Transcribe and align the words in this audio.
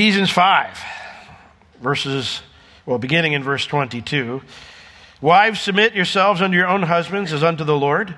Ephesians 0.00 0.30
5, 0.30 0.82
verses, 1.82 2.40
well, 2.86 2.96
beginning 2.96 3.34
in 3.34 3.42
verse 3.42 3.66
22. 3.66 4.40
Wives, 5.20 5.60
submit 5.60 5.94
yourselves 5.94 6.40
unto 6.40 6.56
your 6.56 6.68
own 6.68 6.84
husbands 6.84 7.34
as 7.34 7.44
unto 7.44 7.64
the 7.64 7.76
Lord. 7.76 8.16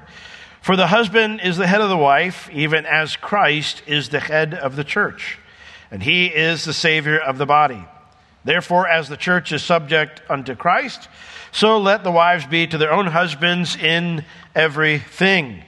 For 0.61 0.77
the 0.77 0.87
husband 0.87 1.41
is 1.43 1.57
the 1.57 1.67
head 1.67 1.81
of 1.81 1.89
the 1.89 1.97
wife, 1.97 2.49
even 2.53 2.87
as 2.87 3.17
Christ 3.17 3.83
is 3.89 4.11
the 4.11 4.21
head 4.21 4.55
of 4.55 4.77
the 4.77 4.85
church, 4.85 5.41
and 5.91 6.05
he 6.05 6.27
is 6.27 6.65
the 6.65 6.73
Savior 6.73 7.19
of 7.19 7.37
the 7.37 7.47
body. 7.47 7.85
Therefore, 8.45 8.87
as 8.87 9.09
the 9.09 9.17
church 9.17 9.51
is 9.51 9.65
subject 9.65 10.23
unto 10.31 10.55
Christ, 10.55 11.09
so 11.51 11.81
let 11.81 12.05
the 12.05 12.13
wives 12.13 12.47
be 12.47 12.65
to 12.69 12.79
their 12.79 12.93
own 12.93 13.09
husbands 13.09 13.75
in 13.75 14.25
everything. 14.55 15.65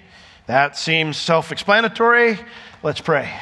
That 0.47 0.77
seems 0.77 1.17
self 1.17 1.51
explanatory. 1.51 2.39
Let's 2.85 3.01
pray. 3.01 3.37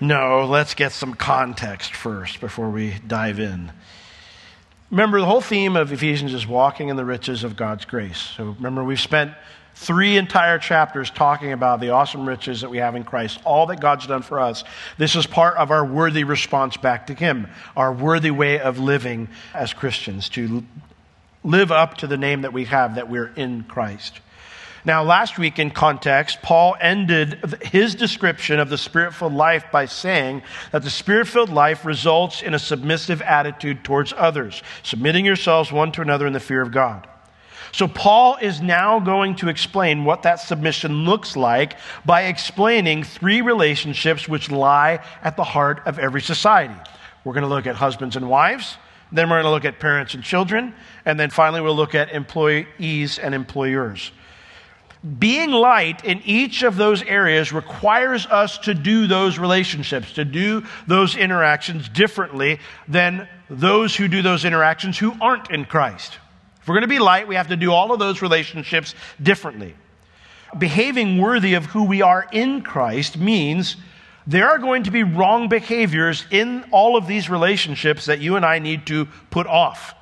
No, 0.00 0.46
let's 0.46 0.74
get 0.74 0.92
some 0.92 1.14
context 1.14 1.94
first 1.94 2.40
before 2.40 2.70
we 2.70 2.94
dive 3.06 3.38
in. 3.38 3.72
Remember, 4.90 5.20
the 5.20 5.26
whole 5.26 5.40
theme 5.40 5.76
of 5.76 5.92
Ephesians 5.92 6.34
is 6.34 6.46
walking 6.46 6.88
in 6.88 6.96
the 6.96 7.04
riches 7.04 7.44
of 7.44 7.54
God's 7.56 7.84
grace. 7.84 8.18
So 8.36 8.56
remember, 8.58 8.82
we've 8.82 8.98
spent 8.98 9.32
three 9.74 10.16
entire 10.16 10.58
chapters 10.58 11.10
talking 11.10 11.52
about 11.52 11.80
the 11.80 11.90
awesome 11.90 12.28
riches 12.28 12.62
that 12.62 12.70
we 12.70 12.78
have 12.78 12.96
in 12.96 13.04
Christ, 13.04 13.38
all 13.44 13.66
that 13.66 13.80
God's 13.80 14.06
done 14.06 14.22
for 14.22 14.40
us. 14.40 14.64
This 14.98 15.14
is 15.14 15.26
part 15.26 15.56
of 15.56 15.70
our 15.70 15.84
worthy 15.84 16.24
response 16.24 16.76
back 16.76 17.06
to 17.06 17.14
Him, 17.14 17.46
our 17.76 17.92
worthy 17.92 18.30
way 18.30 18.58
of 18.58 18.78
living 18.78 19.28
as 19.54 19.72
Christians, 19.72 20.28
to 20.30 20.64
live 21.44 21.70
up 21.70 21.98
to 21.98 22.06
the 22.06 22.16
name 22.16 22.42
that 22.42 22.52
we 22.52 22.64
have, 22.64 22.96
that 22.96 23.08
we're 23.08 23.32
in 23.36 23.64
Christ. 23.64 24.20
Now, 24.84 25.02
last 25.02 25.38
week 25.38 25.58
in 25.58 25.70
context, 25.70 26.40
Paul 26.40 26.74
ended 26.80 27.58
his 27.62 27.94
description 27.94 28.58
of 28.58 28.70
the 28.70 28.78
spirit 28.78 29.12
filled 29.12 29.34
life 29.34 29.66
by 29.70 29.84
saying 29.84 30.42
that 30.72 30.82
the 30.82 30.90
spirit 30.90 31.28
filled 31.28 31.50
life 31.50 31.84
results 31.84 32.40
in 32.42 32.54
a 32.54 32.58
submissive 32.58 33.20
attitude 33.20 33.84
towards 33.84 34.14
others, 34.16 34.62
submitting 34.82 35.26
yourselves 35.26 35.70
one 35.70 35.92
to 35.92 36.00
another 36.00 36.26
in 36.26 36.32
the 36.32 36.40
fear 36.40 36.62
of 36.62 36.72
God. 36.72 37.06
So, 37.72 37.86
Paul 37.86 38.36
is 38.40 38.60
now 38.60 38.98
going 38.98 39.36
to 39.36 39.48
explain 39.48 40.04
what 40.04 40.22
that 40.22 40.40
submission 40.40 41.04
looks 41.04 41.36
like 41.36 41.76
by 42.04 42.22
explaining 42.22 43.04
three 43.04 43.42
relationships 43.42 44.28
which 44.28 44.50
lie 44.50 45.04
at 45.22 45.36
the 45.36 45.44
heart 45.44 45.82
of 45.86 45.98
every 45.98 46.22
society. 46.22 46.74
We're 47.22 47.34
going 47.34 47.42
to 47.42 47.48
look 47.48 47.66
at 47.66 47.76
husbands 47.76 48.16
and 48.16 48.28
wives, 48.28 48.76
then 49.12 49.28
we're 49.28 49.36
going 49.36 49.44
to 49.44 49.50
look 49.50 49.64
at 49.64 49.78
parents 49.78 50.14
and 50.14 50.24
children, 50.24 50.74
and 51.04 51.20
then 51.20 51.30
finally 51.30 51.60
we'll 51.60 51.76
look 51.76 51.94
at 51.94 52.12
employees 52.12 53.18
and 53.18 53.34
employers. 53.34 54.10
Being 55.18 55.50
light 55.50 56.04
in 56.04 56.20
each 56.26 56.62
of 56.62 56.76
those 56.76 57.02
areas 57.02 57.52
requires 57.52 58.26
us 58.26 58.58
to 58.58 58.74
do 58.74 59.06
those 59.06 59.38
relationships, 59.38 60.12
to 60.14 60.26
do 60.26 60.64
those 60.86 61.16
interactions 61.16 61.88
differently 61.88 62.60
than 62.86 63.26
those 63.48 63.96
who 63.96 64.08
do 64.08 64.20
those 64.20 64.44
interactions 64.44 64.98
who 64.98 65.14
aren't 65.18 65.50
in 65.50 65.64
Christ. 65.64 66.18
If 66.60 66.68
we're 66.68 66.74
going 66.74 66.82
to 66.82 66.88
be 66.88 66.98
light, 66.98 67.26
we 67.26 67.36
have 67.36 67.48
to 67.48 67.56
do 67.56 67.72
all 67.72 67.92
of 67.92 67.98
those 67.98 68.20
relationships 68.20 68.94
differently. 69.22 69.74
Behaving 70.58 71.16
worthy 71.16 71.54
of 71.54 71.64
who 71.64 71.84
we 71.84 72.02
are 72.02 72.26
in 72.30 72.60
Christ 72.60 73.16
means 73.16 73.76
there 74.26 74.50
are 74.50 74.58
going 74.58 74.82
to 74.82 74.90
be 74.90 75.02
wrong 75.02 75.48
behaviors 75.48 76.26
in 76.30 76.64
all 76.72 76.96
of 76.96 77.06
these 77.06 77.30
relationships 77.30 78.04
that 78.04 78.20
you 78.20 78.36
and 78.36 78.44
I 78.44 78.58
need 78.58 78.86
to 78.86 79.06
put 79.30 79.46
off. 79.46 79.94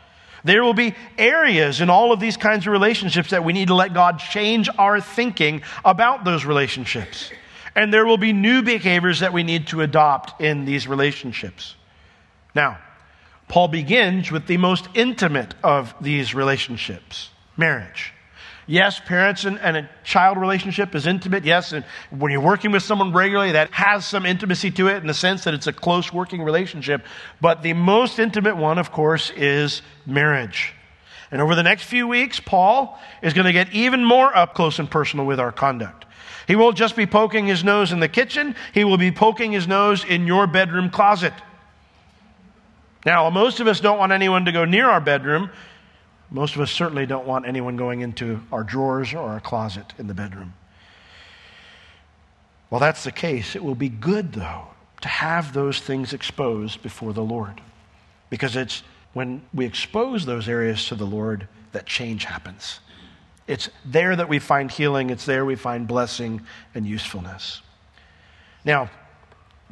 There 0.45 0.63
will 0.63 0.75
be 0.75 0.95
areas 1.17 1.81
in 1.81 1.91
all 1.91 2.13
of 2.13 2.21
these 2.21 2.37
kinds 2.37 2.67
of 2.67 2.73
relationships 2.73 3.31
that 3.31 3.45
we 3.45 3.53
need 3.53 3.69
to 3.69 3.75
let 3.75 3.95
God 3.95 4.19
change 4.19 4.69
our 4.79 5.01
thinking 5.01 5.63
about 5.85 6.25
those 6.25 6.45
relationships. 6.45 7.31
And 7.75 7.93
there 7.93 8.07
will 8.07 8.19
be 8.19 8.33
new 8.33 8.63
behaviors 8.63 9.21
that 9.21 9.33
we 9.33 9.43
need 9.43 9.69
to 9.69 9.83
adopt 9.83 10.41
in 10.41 10.65
these 10.65 10.89
relationships. 10.89 11.75
Now, 12.55 12.79
Paul 13.49 13.69
begins 13.69 14.31
with 14.31 14.47
the 14.47 14.57
most 14.57 14.89
intimate 14.95 15.55
of 15.63 15.95
these 16.01 16.35
relationships 16.35 17.31
marriage. 17.57 18.13
Yes, 18.71 19.01
parents 19.01 19.47
and, 19.47 19.59
and, 19.61 19.79
a 19.79 19.91
child 20.05 20.37
relationship 20.37 20.95
is 20.95 21.07
intimate. 21.07 21.43
Yes, 21.43 21.73
and 21.73 21.87
when 22.11 22.31
you're 22.31 22.43
working 22.43 22.71
with 22.71 22.83
someone 22.83 23.15
regularly, 23.15 23.53
that 23.53 23.73
has 23.73 24.05
some 24.05 24.27
intimacy 24.27 24.71
to 24.73 24.89
it 24.89 24.99
in 24.99 25.07
the 25.07 25.15
sense 25.15 25.45
that 25.45 25.55
it's 25.55 25.67
a 25.67 25.73
close 25.73 26.13
working 26.13 26.43
relationship. 26.43 27.03
But 27.41 27.63
the 27.63 27.73
most 27.73 28.19
intimate 28.19 28.59
one, 28.59 28.77
of 28.77 28.93
course, 28.93 29.33
is 29.35 29.81
marriage. 30.05 30.75
And 31.31 31.41
over 31.41 31.55
the 31.55 31.63
next 31.63 31.85
few 31.85 32.07
weeks, 32.07 32.41
Paul 32.41 32.99
is 33.23 33.33
going 33.33 33.47
to 33.47 33.55
get 33.55 33.73
even 33.73 34.05
more 34.05 34.37
up 34.37 34.55
close 34.55 34.79
and 34.79 34.91
personal 34.91 35.25
with 35.25 35.41
our 35.41 35.51
conduct. 35.51 36.05
He 36.47 36.55
won't 36.55 36.77
just 36.77 36.95
be 36.95 37.07
poking 37.07 37.47
his 37.47 37.65
nose 37.65 37.91
in 37.91 38.01
the 38.01 38.09
kitchen, 38.09 38.55
he 38.75 38.85
will 38.85 38.99
be 38.99 39.11
poking 39.11 39.51
his 39.51 39.67
nose 39.67 40.05
in 40.05 40.27
your 40.27 40.47
bedroom 40.47 40.91
closet. 40.91 41.33
Now, 43.07 43.31
most 43.31 43.61
of 43.61 43.67
us 43.67 43.81
don't 43.81 43.99
want 43.99 44.13
anyone 44.13 44.45
to 44.45 44.53
go 44.53 44.67
near 44.67 44.91
our 44.91 45.01
bedroom 45.01 45.51
most 46.31 46.55
of 46.55 46.61
us 46.61 46.71
certainly 46.71 47.07
don't 47.07 47.27
want 47.27 47.47
anyone 47.47 47.77
going 47.77 48.01
into 48.01 48.41
our 48.53 48.63
drawers 48.63 49.15
or 49.15 49.21
our 49.21 49.41
closet 49.41 49.95
in 49.99 50.07
the 50.07 50.15
bedroom. 50.15 50.55
Well, 52.71 52.81
that's 52.81 53.05
the 53.05 53.13
case. 53.13 53.57
It 53.57 53.65
will 53.65 53.75
be 53.75 53.89
good, 53.89 54.33
though, 54.33 54.69
to 55.01 55.09
have 55.09 55.53
those 55.53 55.81
things 55.81 56.13
exposed 56.13 56.83
before 56.83 57.13
the 57.13 57.23
Lord. 57.23 57.61
Because 58.29 58.57
it's 58.57 58.83
when 59.15 59.43
we 59.55 59.65
expose 59.65 60.27
those 60.27 60.49
areas 60.49 60.87
to 60.89 60.95
the 60.95 61.07
Lord 61.07 61.49
that 61.73 61.87
change 61.87 62.25
happens. 62.25 62.81
It's 63.47 63.71
there 63.87 64.15
that 64.15 64.29
we 64.29 64.39
find 64.39 64.71
healing, 64.71 65.09
it's 65.09 65.25
there 65.25 65.47
we 65.47 65.57
find 65.57 65.89
blessing 65.89 66.43
and 66.75 66.87
usefulness. 66.87 67.63
Now, 68.65 68.91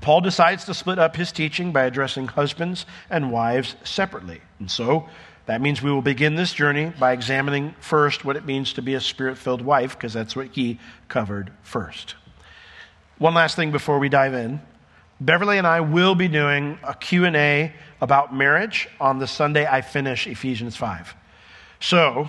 Paul 0.00 0.22
decides 0.22 0.64
to 0.64 0.74
split 0.74 0.98
up 0.98 1.16
his 1.16 1.32
teaching 1.32 1.72
by 1.72 1.84
addressing 1.84 2.28
husbands 2.28 2.86
and 3.10 3.30
wives 3.30 3.76
separately. 3.84 4.40
And 4.58 4.70
so, 4.70 5.08
that 5.46 5.60
means 5.60 5.80
we 5.80 5.92
will 5.92 6.02
begin 6.02 6.34
this 6.34 6.52
journey 6.52 6.92
by 6.98 7.12
examining 7.12 7.74
first 7.80 8.24
what 8.24 8.36
it 8.36 8.44
means 8.44 8.72
to 8.74 8.82
be 8.82 8.94
a 8.94 9.00
spirit 9.00 9.38
filled 9.38 9.62
wife, 9.62 9.96
because 9.96 10.12
that's 10.12 10.34
what 10.34 10.48
he 10.48 10.78
covered 11.08 11.52
first. 11.62 12.16
One 13.18 13.34
last 13.34 13.56
thing 13.56 13.70
before 13.70 13.98
we 13.98 14.08
dive 14.08 14.34
in. 14.34 14.60
Beverly 15.20 15.56
and 15.56 15.66
I 15.66 15.80
will 15.80 16.14
be 16.14 16.28
doing 16.28 16.78
a 16.82 16.94
Q&A 16.94 17.72
about 18.02 18.34
marriage 18.34 18.88
on 19.00 19.18
the 19.18 19.26
Sunday 19.26 19.66
I 19.66 19.80
finish 19.80 20.26
Ephesians 20.26 20.76
5. 20.76 21.14
So, 21.80 22.28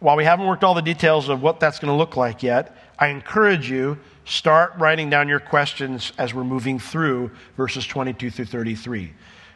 while 0.00 0.16
we 0.16 0.24
haven't 0.24 0.46
worked 0.46 0.64
all 0.64 0.74
the 0.74 0.82
details 0.82 1.30
of 1.30 1.40
what 1.40 1.60
that's 1.60 1.78
going 1.78 1.90
to 1.90 1.96
look 1.96 2.16
like 2.16 2.42
yet, 2.42 2.76
I 2.98 3.06
encourage 3.06 3.70
you 3.70 3.98
start 4.26 4.74
writing 4.76 5.08
down 5.08 5.28
your 5.28 5.40
questions 5.40 6.12
as 6.18 6.34
we're 6.34 6.44
moving 6.44 6.78
through 6.78 7.30
verses 7.56 7.86
22 7.86 8.30
through 8.30 8.44
33. 8.44 9.12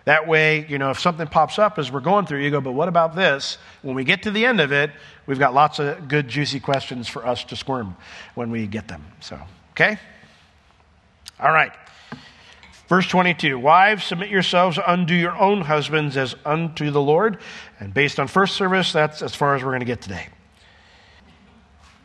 That 0.08 0.26
way, 0.26 0.64
you 0.70 0.78
know, 0.78 0.88
if 0.88 0.98
something 0.98 1.26
pops 1.26 1.58
up 1.58 1.78
as 1.78 1.92
we're 1.92 2.00
going 2.00 2.24
through, 2.24 2.42
you 2.42 2.50
go, 2.50 2.62
but 2.62 2.72
what 2.72 2.88
about 2.88 3.14
this? 3.14 3.58
When 3.82 3.94
we 3.94 4.04
get 4.04 4.22
to 4.22 4.30
the 4.30 4.46
end 4.46 4.58
of 4.58 4.72
it, 4.72 4.90
we've 5.26 5.38
got 5.38 5.52
lots 5.52 5.80
of 5.80 6.08
good, 6.08 6.28
juicy 6.28 6.60
questions 6.60 7.06
for 7.06 7.26
us 7.26 7.44
to 7.44 7.56
squirm 7.56 7.94
when 8.34 8.50
we 8.50 8.66
get 8.66 8.88
them. 8.88 9.04
So, 9.20 9.38
okay? 9.72 9.98
All 11.38 11.52
right. 11.52 11.72
Verse 12.88 13.06
22 13.06 13.58
Wives, 13.58 14.04
submit 14.04 14.30
yourselves 14.30 14.78
unto 14.82 15.12
your 15.12 15.36
own 15.36 15.60
husbands 15.60 16.16
as 16.16 16.34
unto 16.42 16.90
the 16.90 17.02
Lord. 17.02 17.36
And 17.78 17.92
based 17.92 18.18
on 18.18 18.28
first 18.28 18.56
service, 18.56 18.90
that's 18.94 19.20
as 19.20 19.34
far 19.34 19.56
as 19.56 19.62
we're 19.62 19.72
going 19.72 19.80
to 19.80 19.84
get 19.84 20.00
today. 20.00 20.28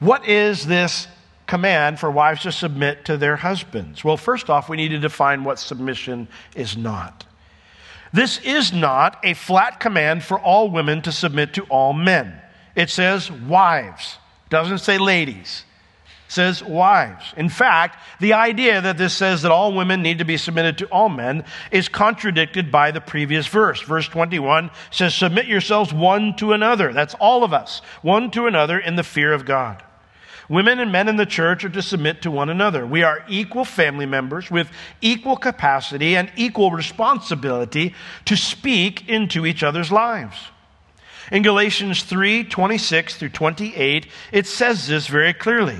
What 0.01 0.27
is 0.27 0.67
this 0.67 1.07
command 1.47 2.01
for 2.01 2.11
wives 2.11 2.41
to 2.41 2.51
submit 2.51 3.05
to 3.05 3.15
their 3.15 3.37
husbands? 3.37 4.03
Well, 4.03 4.17
first 4.17 4.49
off, 4.49 4.67
we 4.67 4.75
need 4.75 4.89
to 4.89 4.99
define 4.99 5.45
what 5.45 5.57
submission 5.57 6.27
is 6.53 6.75
not. 6.75 7.23
This 8.13 8.37
is 8.39 8.71
not 8.71 9.19
a 9.23 9.33
flat 9.33 9.79
command 9.79 10.23
for 10.23 10.39
all 10.39 10.69
women 10.69 11.01
to 11.01 11.11
submit 11.11 11.55
to 11.55 11.63
all 11.63 11.93
men. 11.93 12.39
It 12.75 12.91
says 12.91 13.31
wives, 13.31 14.17
doesn't 14.49 14.79
say 14.79 14.99
ladies. 14.99 15.65
It 16.27 16.31
says 16.31 16.63
wives. 16.63 17.33
In 17.35 17.49
fact, 17.49 17.97
the 18.19 18.33
idea 18.33 18.81
that 18.81 18.99
this 18.99 19.15
says 19.15 19.41
that 19.41 19.51
all 19.51 19.73
women 19.73 20.03
need 20.03 20.19
to 20.19 20.25
be 20.25 20.37
submitted 20.37 20.77
to 20.77 20.85
all 20.87 21.09
men 21.09 21.43
is 21.71 21.89
contradicted 21.89 22.71
by 22.71 22.91
the 22.91 23.01
previous 23.01 23.47
verse. 23.47 23.81
Verse 23.81 24.07
21 24.07 24.69
says, 24.91 25.15
Submit 25.15 25.47
yourselves 25.47 25.91
one 25.91 26.35
to 26.35 26.53
another. 26.53 26.93
That's 26.93 27.15
all 27.15 27.43
of 27.43 27.51
us, 27.51 27.81
one 28.03 28.29
to 28.31 28.45
another 28.45 28.77
in 28.77 28.95
the 28.95 29.03
fear 29.03 29.33
of 29.33 29.45
God. 29.45 29.83
Women 30.49 30.79
and 30.79 30.91
men 30.91 31.07
in 31.07 31.15
the 31.15 31.25
church 31.25 31.63
are 31.63 31.69
to 31.69 31.81
submit 31.81 32.21
to 32.23 32.31
one 32.31 32.49
another. 32.49 32.85
We 32.85 33.03
are 33.03 33.23
equal 33.29 33.65
family 33.65 34.05
members 34.05 34.51
with 34.51 34.69
equal 35.01 35.37
capacity 35.37 36.17
and 36.17 36.31
equal 36.35 36.71
responsibility 36.71 37.95
to 38.25 38.35
speak 38.35 39.07
into 39.07 39.45
each 39.45 39.63
other's 39.63 39.91
lives. 39.91 40.37
In 41.31 41.43
Galatians 41.43 42.03
3 42.03 42.43
26 42.43 43.15
through 43.15 43.29
28, 43.29 44.07
it 44.31 44.45
says 44.45 44.87
this 44.87 45.07
very 45.07 45.33
clearly. 45.33 45.79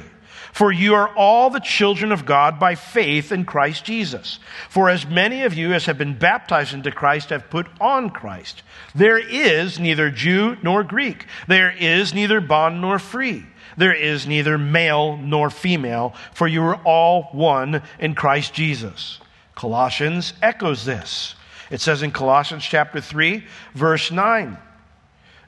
For 0.53 0.71
you 0.71 0.93
are 0.93 1.09
all 1.15 1.49
the 1.49 1.59
children 1.59 2.11
of 2.11 2.25
God 2.25 2.59
by 2.59 2.75
faith 2.75 3.31
in 3.31 3.43
Christ 3.43 3.85
Jesus. 3.85 4.37
For 4.69 4.87
as 4.87 5.05
many 5.05 5.43
of 5.43 5.55
you 5.55 5.73
as 5.73 5.87
have 5.87 5.97
been 5.97 6.17
baptized 6.17 6.75
into 6.75 6.91
Christ 6.91 7.31
have 7.31 7.49
put 7.49 7.67
on 7.81 8.11
Christ. 8.11 8.61
There 8.93 9.17
is 9.17 9.79
neither 9.79 10.11
Jew 10.11 10.55
nor 10.61 10.83
Greek. 10.83 11.25
There 11.47 11.71
is 11.71 12.13
neither 12.13 12.39
bond 12.39 12.81
nor 12.81 12.99
free 12.99 13.47
there 13.77 13.93
is 13.93 14.27
neither 14.27 14.57
male 14.57 15.17
nor 15.17 15.49
female, 15.49 16.13
for 16.33 16.47
you 16.47 16.63
are 16.63 16.81
all 16.83 17.29
one 17.31 17.81
in 17.99 18.15
Christ 18.15 18.53
Jesus. 18.53 19.19
Colossians 19.55 20.33
echoes 20.41 20.85
this. 20.85 21.35
It 21.69 21.81
says 21.81 22.03
in 22.03 22.11
Colossians 22.11 22.63
chapter 22.63 23.01
3, 23.01 23.43
verse 23.73 24.11
9, 24.11 24.57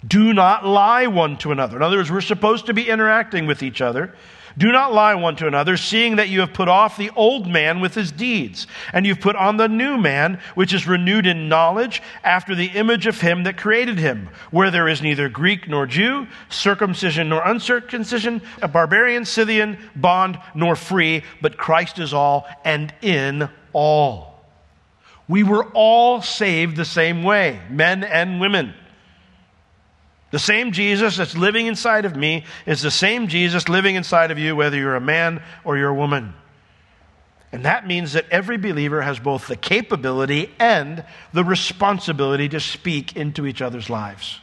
do 0.07 0.33
not 0.33 0.65
lie 0.65 1.07
one 1.07 1.37
to 1.37 1.51
another. 1.51 1.77
In 1.77 1.83
other 1.83 1.97
words, 1.97 2.11
we're 2.11 2.21
supposed 2.21 2.67
to 2.67 2.73
be 2.73 2.89
interacting 2.89 3.47
with 3.47 3.63
each 3.63 3.81
other. 3.81 4.13
Do 4.57 4.71
not 4.71 4.93
lie 4.93 5.15
one 5.15 5.35
to 5.37 5.47
another, 5.47 5.75
seeing 5.75 6.15
that 6.15 6.29
you 6.29 6.39
have 6.39 6.53
put 6.53 6.69
off 6.69 6.95
the 6.95 7.11
old 7.15 7.45
man 7.45 7.81
with 7.81 7.93
his 7.93 8.11
deeds, 8.11 8.67
and 8.93 9.05
you've 9.05 9.19
put 9.19 9.35
on 9.35 9.57
the 9.57 9.67
new 9.67 9.97
man, 9.97 10.39
which 10.55 10.73
is 10.73 10.87
renewed 10.87 11.27
in 11.27 11.49
knowledge 11.49 12.01
after 12.23 12.55
the 12.55 12.67
image 12.67 13.05
of 13.05 13.19
him 13.19 13.43
that 13.43 13.57
created 13.57 13.99
him, 13.99 14.29
where 14.51 14.71
there 14.71 14.87
is 14.87 15.01
neither 15.01 15.27
Greek 15.27 15.67
nor 15.67 15.85
Jew, 15.85 16.27
circumcision 16.47 17.27
nor 17.27 17.43
uncircumcision, 17.45 18.41
a 18.61 18.67
barbarian, 18.69 19.25
Scythian, 19.25 19.77
bond 19.95 20.39
nor 20.53 20.77
free, 20.77 21.23
but 21.41 21.57
Christ 21.57 21.99
is 21.99 22.13
all 22.13 22.47
and 22.63 22.93
in 23.01 23.49
all. 23.73 24.39
We 25.27 25.43
were 25.43 25.65
all 25.73 26.21
saved 26.21 26.77
the 26.77 26.85
same 26.85 27.23
way, 27.23 27.59
men 27.69 28.03
and 28.05 28.39
women. 28.39 28.73
The 30.35 30.39
same 30.39 30.73
Jesus 30.73 31.15
that's 31.15 31.37
living 31.37 31.67
inside 31.67 32.03
of 32.03 32.17
me 32.17 32.43
is 32.65 32.81
the 32.81 32.91
same 32.91 33.29
Jesus 33.29 33.69
living 33.69 33.95
inside 33.95 34.31
of 34.31 34.37
you, 34.37 34.53
whether 34.53 34.75
you're 34.75 34.97
a 34.97 34.99
man 34.99 35.41
or 35.63 35.77
you're 35.77 35.91
a 35.91 35.95
woman. 35.95 36.33
And 37.53 37.63
that 37.63 37.87
means 37.87 38.11
that 38.11 38.25
every 38.29 38.57
believer 38.57 39.01
has 39.01 39.17
both 39.17 39.47
the 39.47 39.55
capability 39.55 40.51
and 40.59 41.05
the 41.31 41.45
responsibility 41.45 42.49
to 42.49 42.59
speak 42.59 43.15
into 43.15 43.45
each 43.45 43.61
other's 43.61 43.89
lives. 43.89 44.41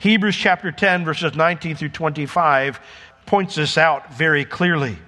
Hebrews 0.00 0.36
chapter 0.36 0.70
10, 0.70 1.06
verses 1.06 1.34
19 1.34 1.76
through 1.76 1.88
25, 1.88 2.78
points 3.24 3.54
this 3.54 3.78
out 3.78 4.12
very 4.12 4.44
clearly. 4.44 4.98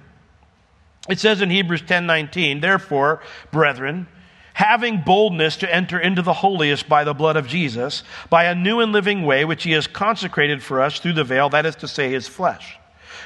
It 1.07 1.19
says 1.19 1.43
in 1.43 1.51
Hebrews 1.51 1.83
10 1.83 2.07
19, 2.07 2.61
Therefore, 2.61 3.21
brethren, 3.51 4.07
having 4.53 5.01
boldness 5.01 5.57
to 5.57 5.73
enter 5.73 5.99
into 5.99 6.21
the 6.21 6.33
holiest 6.33 6.89
by 6.89 7.03
the 7.03 7.13
blood 7.13 7.37
of 7.37 7.47
Jesus, 7.47 8.03
by 8.29 8.45
a 8.45 8.55
new 8.55 8.79
and 8.79 8.91
living 8.91 9.25
way 9.25 9.45
which 9.45 9.63
he 9.63 9.71
has 9.71 9.87
consecrated 9.87 10.61
for 10.61 10.81
us 10.81 10.99
through 10.99 11.13
the 11.13 11.23
veil, 11.23 11.49
that 11.49 11.65
is 11.65 11.75
to 11.77 11.87
say, 11.87 12.11
his 12.11 12.27
flesh. 12.27 12.77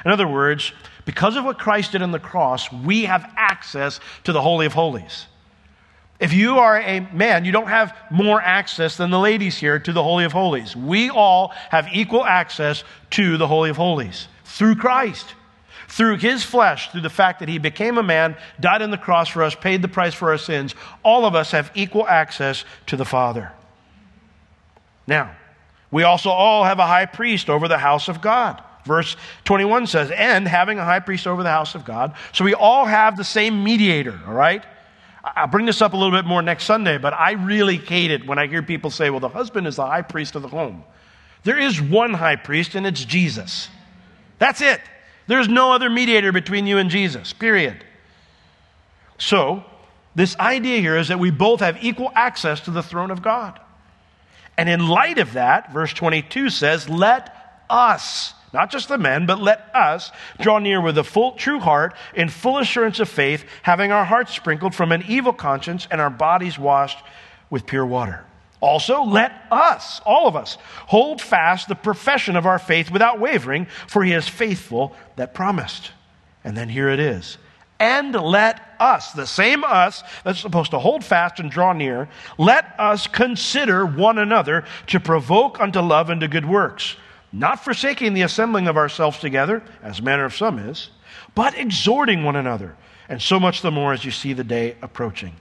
In 0.06 0.12
other 0.12 0.28
words, 0.28 0.74
because 1.06 1.36
of 1.36 1.46
what 1.46 1.60
Christ 1.60 1.94
did 1.94 2.02
on 2.02 2.12
the 2.12 2.20
cross, 2.20 2.72
we 2.72 3.04
have 3.06 3.32
access 3.36 4.00
to 4.24 4.34
the 4.34 4.42
Holy 4.42 4.66
of 4.66 4.74
Holies. 4.74 5.28
If 6.20 6.32
you 6.32 6.60
are 6.60 6.80
a 6.80 7.02
man, 7.12 7.44
you 7.44 7.52
don't 7.52 7.68
have 7.68 7.96
more 8.10 8.42
access 8.42 8.96
than 8.96 9.10
the 9.10 9.20
ladies 9.20 9.58
here 9.58 9.80
to 9.80 9.92
the 9.92 10.04
Holy 10.04 10.24
of 10.24 10.32
Holies. 10.32 10.76
We 10.76 11.10
all 11.10 11.50
have 11.70 11.88
equal 11.92 12.24
access 12.24 12.84
to 13.12 13.38
the 13.38 13.48
Holy 13.48 13.70
of 13.70 13.78
Holies 13.78 14.28
through 14.46 14.76
Christ 14.76 15.34
through 15.94 16.18
his 16.18 16.44
flesh, 16.44 16.90
through 16.90 17.02
the 17.02 17.10
fact 17.10 17.40
that 17.40 17.48
he 17.48 17.60
became 17.60 18.00
a 18.00 18.04
man, 18.04 18.36
died 18.60 18.82
on 18.82 18.90
the 18.90 18.98
cross 18.98 19.30
for 19.30 19.44
us, 19.44 19.54
paid 19.54 19.80
the 19.84 19.88
price 19.88 20.16
for 20.16 20.32
our 20.32 20.40
sins, 20.40 20.74
all 21.04 21.24
of 21.24 21.36
us 21.36 21.52
have 21.52 21.70
equal 21.76 22.08
access 22.08 22.66
to 22.88 22.98
the 22.98 23.06
Father. 23.06 23.52
Now, 25.06 25.36
we 25.92 26.02
also 26.02 26.32
all 26.32 26.64
have 26.64 26.80
a 26.80 26.88
high 26.88 27.06
priest 27.06 27.48
over 27.48 27.68
the 27.68 27.78
house 27.78 28.08
of 28.08 28.22
God. 28.22 28.64
Verse 28.86 29.16
21 29.44 29.86
says, 29.86 30.10
and 30.10 30.48
having 30.48 30.80
a 30.80 30.84
high 30.84 31.00
priest 31.00 31.28
over 31.28 31.44
the 31.44 31.52
house 31.52 31.76
of 31.76 31.86
God. 31.86 32.16
So 32.32 32.44
we 32.44 32.56
all 32.56 32.86
have 32.86 33.16
the 33.16 33.24
same 33.24 33.64
mediator, 33.64 34.20
all 34.26 34.34
right? 34.34 34.66
I'll 35.24 35.46
bring 35.46 35.68
this 35.68 35.80
up 35.80 35.94
a 35.94 35.96
little 35.96 36.12
bit 36.12 36.26
more 36.26 36.42
next 36.42 36.64
Sunday, 36.64 36.98
but 36.98 37.14
I 37.14 37.34
really 37.34 37.78
hate 37.78 38.10
it 38.10 38.26
when 38.26 38.40
I 38.40 38.48
hear 38.48 38.64
people 38.64 38.90
say, 38.90 39.12
well, 39.12 39.20
the 39.20 39.30
husband 39.30 39.68
is 39.68 39.76
the 39.76 39.86
high 39.86 40.02
priest 40.02 40.36
of 40.36 40.42
the 40.42 40.48
home. 40.48 40.84
There 41.44 41.60
is 41.60 41.80
one 41.80 42.16
high 42.16 42.38
priest, 42.38 42.74
and 42.74 42.88
it's 42.88 43.06
Jesus. 43.06 43.70
That's 44.40 44.60
it. 44.60 44.82
There's 45.28 45.48
no 45.48 45.72
other 45.72 45.90
mediator 45.90 46.32
between 46.32 46.68
you 46.68 46.78
and 46.78 46.90
Jesus, 46.90 47.34
period. 47.34 47.84
So, 49.18 49.64
this 50.16 50.38
idea 50.38 50.80
here 50.80 50.98
is 50.98 51.08
that 51.08 51.20
we 51.20 51.32
both 51.32 51.60
have 51.62 51.84
equal 51.84 52.12
access 52.14 52.62
to 52.62 52.72
the 52.72 52.84
throne 52.84 53.10
of 53.10 53.22
God. 53.22 53.60
And 54.58 54.70
in 54.70 54.88
light 54.88 55.18
of 55.18 55.34
that, 55.34 55.72
verse 55.72 55.94
22 55.94 56.50
says, 56.50 56.88
Let 56.90 57.64
us, 57.70 58.34
not 58.54 58.70
just 58.70 58.90
the 58.90 58.98
men, 58.98 59.26
but 59.26 59.40
let 59.40 59.74
us 59.74 60.12
draw 60.40 60.60
near 60.60 60.80
with 60.82 60.98
a 60.98 61.04
full, 61.04 61.32
true 61.32 61.60
heart 61.60 61.96
in 62.14 62.30
full 62.30 62.60
assurance 62.60 63.00
of 63.00 63.10
faith, 63.10 63.46
having 63.64 63.92
our 63.92 64.06
hearts 64.06 64.36
sprinkled 64.36 64.76
from 64.76 64.92
an 64.92 65.04
evil 65.08 65.34
conscience 65.34 65.88
and 65.90 66.00
our 66.00 66.12
bodies 66.12 66.60
washed 66.60 67.04
with 67.50 67.66
pure 67.66 67.86
water. 67.86 68.24
Also, 68.64 69.04
let 69.04 69.34
us, 69.52 70.00
all 70.06 70.26
of 70.26 70.38
us, 70.38 70.58
hold 70.88 71.22
fast 71.22 71.68
the 71.68 71.76
profession 71.76 72.38
of 72.38 72.46
our 72.46 72.58
faith 72.58 72.90
without 72.90 73.20
wavering, 73.20 73.66
for 73.88 74.06
he 74.06 74.14
is 74.14 74.26
faithful 74.26 74.96
that 75.18 75.34
promised. 75.34 75.92
And 76.46 76.56
then 76.56 76.70
here 76.70 76.88
it 76.88 76.98
is. 76.98 77.38
And 77.78 78.16
let 78.16 78.62
us, 78.80 79.12
the 79.12 79.28
same 79.28 79.66
us 79.66 80.02
that's 80.24 80.40
supposed 80.40 80.72
to 80.72 80.80
hold 80.80 81.04
fast 81.04 81.42
and 81.42 81.52
draw 81.52 81.74
near, 81.74 82.08
let 82.38 82.74
us 82.80 83.06
consider 83.06 83.86
one 83.86 84.18
another 84.18 84.64
to 84.88 84.98
provoke 85.02 85.60
unto 85.60 85.82
love 85.82 86.10
and 86.10 86.22
to 86.22 86.30
good 86.30 86.48
works, 86.48 86.96
not 87.34 87.66
forsaking 87.66 88.14
the 88.14 88.22
assembling 88.22 88.70
of 88.70 88.78
ourselves 88.78 89.20
together, 89.20 89.62
as 89.82 90.02
manner 90.02 90.24
of 90.24 90.34
some 90.34 90.58
is, 90.58 90.90
but 91.36 91.58
exhorting 91.58 92.24
one 92.24 92.38
another, 92.38 92.78
and 93.10 93.22
so 93.22 93.42
much 93.42 93.62
the 93.62 93.72
more 93.72 93.92
as 93.92 94.06
you 94.06 94.12
see 94.12 94.32
the 94.32 94.46
day 94.46 94.78
approaching. 94.82 95.36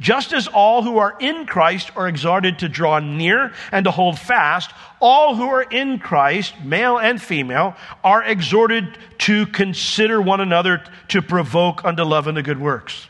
Just 0.00 0.32
as 0.32 0.48
all 0.48 0.82
who 0.82 0.98
are 0.98 1.16
in 1.20 1.46
Christ 1.46 1.90
are 1.96 2.08
exhorted 2.08 2.58
to 2.60 2.68
draw 2.68 2.98
near 2.98 3.52
and 3.70 3.84
to 3.84 3.90
hold 3.90 4.18
fast, 4.18 4.72
all 5.00 5.36
who 5.36 5.44
are 5.44 5.62
in 5.62 5.98
Christ, 5.98 6.54
male 6.64 6.98
and 6.98 7.20
female, 7.20 7.76
are 8.02 8.22
exhorted 8.22 8.98
to 9.18 9.46
consider 9.46 10.20
one 10.20 10.40
another 10.40 10.82
to 11.08 11.22
provoke 11.22 11.84
unto 11.84 12.02
love 12.02 12.26
and 12.26 12.36
to 12.36 12.42
good 12.42 12.60
works. 12.60 13.08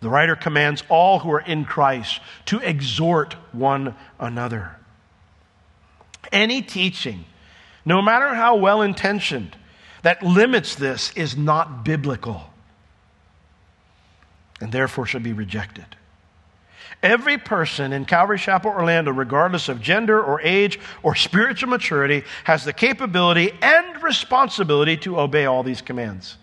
The 0.00 0.08
writer 0.08 0.34
commands 0.34 0.82
all 0.88 1.18
who 1.18 1.30
are 1.30 1.40
in 1.40 1.64
Christ 1.64 2.20
to 2.46 2.58
exhort 2.58 3.34
one 3.52 3.94
another. 4.18 4.76
Any 6.32 6.62
teaching, 6.62 7.24
no 7.84 8.00
matter 8.00 8.34
how 8.34 8.56
well 8.56 8.82
intentioned, 8.82 9.56
that 10.02 10.22
limits 10.22 10.74
this 10.74 11.12
is 11.14 11.36
not 11.36 11.84
biblical 11.84 12.49
and 14.60 14.70
therefore 14.72 15.06
should 15.06 15.22
be 15.22 15.32
rejected. 15.32 15.86
Every 17.02 17.38
person 17.38 17.94
in 17.94 18.04
Calvary 18.04 18.38
Chapel, 18.38 18.70
Orlando, 18.70 19.10
regardless 19.10 19.70
of 19.70 19.80
gender 19.80 20.22
or 20.22 20.40
age 20.42 20.78
or 21.02 21.14
spiritual 21.14 21.70
maturity, 21.70 22.24
has 22.44 22.64
the 22.64 22.74
capability 22.74 23.52
and 23.62 24.02
responsibility 24.02 24.98
to 24.98 25.18
obey 25.18 25.46
all 25.46 25.62
these 25.62 25.80
commands. 25.80 26.36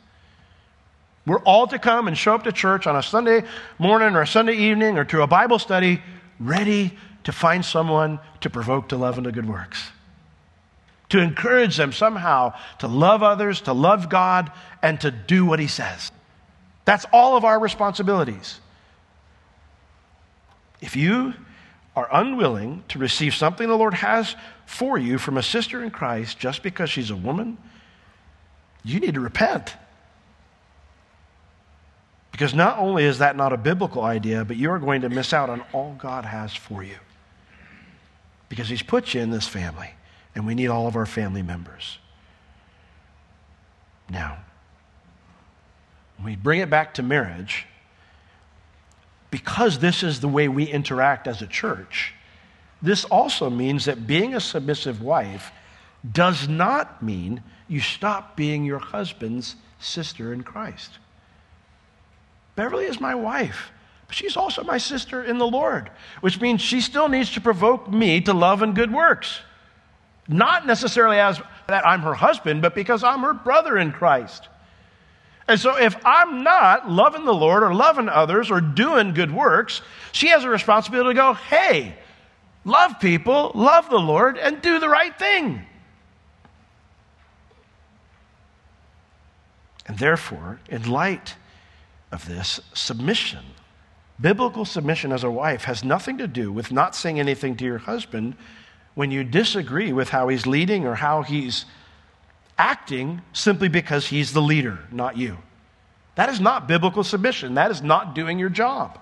We're 1.27 1.39
all 1.39 1.67
to 1.67 1.77
come 1.77 2.07
and 2.07 2.17
show 2.17 2.33
up 2.33 2.45
to 2.45 2.51
church 2.51 2.87
on 2.87 2.95
a 2.95 3.03
Sunday 3.03 3.43
morning 3.77 4.15
or 4.15 4.21
a 4.21 4.27
Sunday 4.27 4.55
evening 4.55 4.97
or 4.97 5.05
to 5.05 5.21
a 5.21 5.27
Bible 5.27 5.59
study 5.59 6.01
ready 6.39 6.97
to 7.25 7.31
find 7.31 7.63
someone 7.63 8.19
to 8.41 8.49
provoke 8.49 8.89
to 8.89 8.97
love 8.97 9.17
and 9.17 9.25
to 9.25 9.31
good 9.31 9.47
works. 9.47 9.91
To 11.09 11.19
encourage 11.19 11.77
them 11.77 11.91
somehow 11.91 12.53
to 12.79 12.87
love 12.87 13.21
others, 13.21 13.61
to 13.61 13.73
love 13.73 14.09
God, 14.09 14.51
and 14.81 14.99
to 15.01 15.11
do 15.11 15.45
what 15.45 15.59
He 15.59 15.67
says. 15.67 16.11
That's 16.87 17.05
all 17.11 17.35
of 17.35 17.43
our 17.43 17.59
responsibilities. 17.59 18.61
If 20.79 20.95
you 20.95 21.33
are 21.97 22.07
unwilling 22.09 22.85
to 22.87 22.97
receive 22.97 23.35
something 23.35 23.67
the 23.67 23.75
Lord 23.75 23.93
has 23.95 24.37
for 24.65 24.97
you 24.97 25.17
from 25.17 25.35
a 25.35 25.43
sister 25.43 25.83
in 25.83 25.91
Christ 25.91 26.39
just 26.39 26.63
because 26.63 26.89
she's 26.89 27.09
a 27.09 27.15
woman, 27.15 27.57
you 28.85 29.01
need 29.01 29.15
to 29.15 29.19
repent. 29.19 29.75
Because 32.31 32.53
not 32.53 32.77
only 32.77 33.03
is 33.03 33.17
that 33.17 33.35
not 33.35 33.51
a 33.51 33.57
biblical 33.57 34.03
idea, 34.03 34.45
but 34.45 34.55
you're 34.55 34.79
going 34.79 35.01
to 35.01 35.09
miss 35.09 35.33
out 35.33 35.49
on 35.49 35.65
all 35.73 35.93
God 35.99 36.23
has 36.23 36.55
for 36.55 36.83
you. 36.83 36.95
Because 38.47 38.69
He's 38.69 38.81
put 38.81 39.13
you 39.13 39.19
in 39.19 39.29
this 39.29 39.45
family, 39.45 39.89
and 40.35 40.47
we 40.47 40.55
need 40.55 40.67
all 40.67 40.87
of 40.87 40.95
our 40.95 41.05
family 41.05 41.41
members. 41.41 41.97
Now, 44.09 44.37
we 46.23 46.35
bring 46.35 46.59
it 46.59 46.69
back 46.69 46.95
to 46.95 47.03
marriage, 47.03 47.65
because 49.29 49.79
this 49.79 50.03
is 50.03 50.19
the 50.19 50.27
way 50.27 50.47
we 50.47 50.65
interact 50.65 51.27
as 51.27 51.41
a 51.41 51.47
church, 51.47 52.13
this 52.81 53.05
also 53.05 53.49
means 53.49 53.85
that 53.85 54.07
being 54.07 54.35
a 54.35 54.39
submissive 54.39 55.01
wife 55.01 55.51
does 56.09 56.47
not 56.47 57.01
mean 57.01 57.43
you 57.67 57.79
stop 57.79 58.35
being 58.35 58.63
your 58.63 58.79
husband's 58.79 59.55
sister 59.79 60.31
in 60.31 60.43
Christ. 60.43 60.91
Beverly 62.55 62.85
is 62.85 63.01
my 63.01 63.15
wife, 63.15 63.71
but 64.07 64.15
she's 64.15 64.37
also 64.37 64.63
my 64.63 64.77
sister 64.77 65.23
in 65.23 65.37
the 65.37 65.47
Lord, 65.47 65.91
which 66.21 66.39
means 66.39 66.61
she 66.61 66.81
still 66.81 67.09
needs 67.09 67.31
to 67.31 67.41
provoke 67.41 67.91
me 67.91 68.21
to 68.21 68.33
love 68.33 68.61
and 68.61 68.75
good 68.75 68.93
works. 68.93 69.41
Not 70.27 70.65
necessarily 70.65 71.19
as 71.19 71.41
that 71.67 71.85
I'm 71.85 72.01
her 72.01 72.13
husband, 72.13 72.61
but 72.61 72.75
because 72.75 73.03
I'm 73.03 73.21
her 73.21 73.33
brother 73.33 73.77
in 73.77 73.91
Christ. 73.91 74.47
And 75.47 75.59
so 75.59 75.77
if 75.77 75.95
I'm 76.05 76.43
not 76.43 76.89
loving 76.89 77.23
the 77.23 77.33
Lord 77.33 77.63
or 77.63 77.73
loving 77.73 78.09
others 78.09 78.51
or 78.51 78.59
doing 78.59 79.13
good 79.13 79.33
works, 79.33 79.81
she 80.11 80.27
has 80.29 80.43
a 80.43 80.49
responsibility 80.49 81.11
to 81.11 81.13
go, 81.13 81.33
hey, 81.33 81.95
love 82.65 82.99
people, 82.99 83.51
love 83.55 83.89
the 83.89 83.99
Lord, 83.99 84.37
and 84.37 84.61
do 84.61 84.79
the 84.79 84.89
right 84.89 85.17
thing. 85.17 85.65
And 89.87 89.97
therefore, 89.97 90.59
in 90.67 90.89
light 90.89 91.35
of 92.11 92.27
this, 92.27 92.59
submission, 92.73 93.45
biblical 94.19 94.65
submission 94.65 95.13
as 95.13 95.23
a 95.23 95.31
wife, 95.31 95.63
has 95.63 95.81
nothing 95.81 96.17
to 96.17 96.27
do 96.27 96.51
with 96.51 96.73
not 96.73 96.93
saying 96.93 97.21
anything 97.21 97.55
to 97.55 97.63
your 97.63 97.77
husband 97.77 98.35
when 98.95 99.11
you 99.11 99.23
disagree 99.23 99.93
with 99.93 100.09
how 100.09 100.27
he's 100.27 100.45
leading 100.45 100.85
or 100.85 100.95
how 100.95 101.21
he's 101.21 101.65
acting 102.57 103.21
simply 103.33 103.67
because 103.67 104.07
he's 104.07 104.33
the 104.33 104.41
leader, 104.41 104.79
not 104.91 105.17
you. 105.17 105.37
That 106.15 106.29
is 106.29 106.39
not 106.39 106.67
biblical 106.67 107.03
submission. 107.03 107.53
That 107.55 107.71
is 107.71 107.81
not 107.81 108.15
doing 108.15 108.39
your 108.39 108.49
job. 108.49 108.99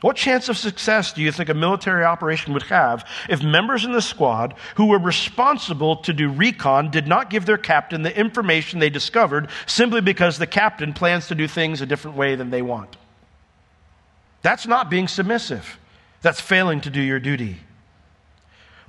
What 0.00 0.16
chance 0.16 0.48
of 0.48 0.56
success 0.56 1.12
do 1.12 1.20
you 1.20 1.30
think 1.30 1.50
a 1.50 1.54
military 1.54 2.04
operation 2.04 2.54
would 2.54 2.62
have 2.64 3.06
if 3.28 3.42
members 3.42 3.84
in 3.84 3.92
the 3.92 4.00
squad 4.00 4.54
who 4.76 4.86
were 4.86 4.98
responsible 4.98 5.96
to 5.96 6.14
do 6.14 6.30
recon 6.30 6.90
did 6.90 7.06
not 7.06 7.28
give 7.28 7.44
their 7.44 7.58
captain 7.58 8.00
the 8.00 8.18
information 8.18 8.78
they 8.78 8.88
discovered 8.88 9.50
simply 9.66 10.00
because 10.00 10.38
the 10.38 10.46
captain 10.46 10.94
plans 10.94 11.28
to 11.28 11.34
do 11.34 11.46
things 11.46 11.82
a 11.82 11.86
different 11.86 12.16
way 12.16 12.34
than 12.34 12.48
they 12.48 12.62
want? 12.62 12.96
That's 14.40 14.66
not 14.66 14.88
being 14.88 15.06
submissive. 15.06 15.78
That's 16.22 16.40
failing 16.40 16.80
to 16.82 16.90
do 16.90 17.02
your 17.02 17.20
duty. 17.20 17.58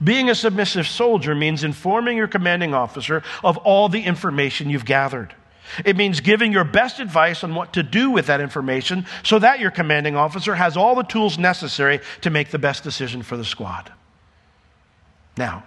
Being 0.03 0.29
a 0.29 0.35
submissive 0.35 0.87
soldier 0.87 1.35
means 1.35 1.63
informing 1.63 2.17
your 2.17 2.27
commanding 2.27 2.73
officer 2.73 3.23
of 3.43 3.57
all 3.57 3.87
the 3.87 4.03
information 4.03 4.69
you've 4.69 4.85
gathered. 4.85 5.35
It 5.85 5.95
means 5.95 6.19
giving 6.19 6.51
your 6.51 6.63
best 6.63 6.99
advice 6.99 7.43
on 7.43 7.55
what 7.55 7.73
to 7.73 7.83
do 7.83 8.09
with 8.09 8.25
that 8.25 8.41
information 8.41 9.05
so 9.23 9.39
that 9.39 9.59
your 9.59 9.71
commanding 9.71 10.15
officer 10.15 10.55
has 10.55 10.75
all 10.75 10.95
the 10.95 11.03
tools 11.03 11.37
necessary 11.37 11.99
to 12.21 12.29
make 12.29 12.49
the 12.49 12.59
best 12.59 12.83
decision 12.83 13.21
for 13.21 13.37
the 13.37 13.45
squad. 13.45 13.91
Now, 15.37 15.63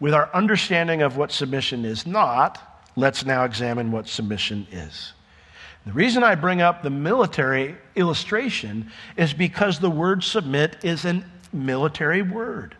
with 0.00 0.14
our 0.14 0.30
understanding 0.32 1.02
of 1.02 1.16
what 1.16 1.32
submission 1.32 1.84
is 1.84 2.06
not, 2.06 2.60
let's 2.96 3.24
now 3.24 3.44
examine 3.44 3.92
what 3.92 4.08
submission 4.08 4.66
is. 4.70 5.12
The 5.84 5.92
reason 5.92 6.22
I 6.22 6.36
bring 6.36 6.62
up 6.62 6.82
the 6.82 6.90
military 6.90 7.76
illustration 7.96 8.90
is 9.16 9.34
because 9.34 9.80
the 9.80 9.90
word 9.90 10.22
submit 10.22 10.76
is 10.84 11.04
a 11.04 11.24
military 11.52 12.22
word. 12.22 12.76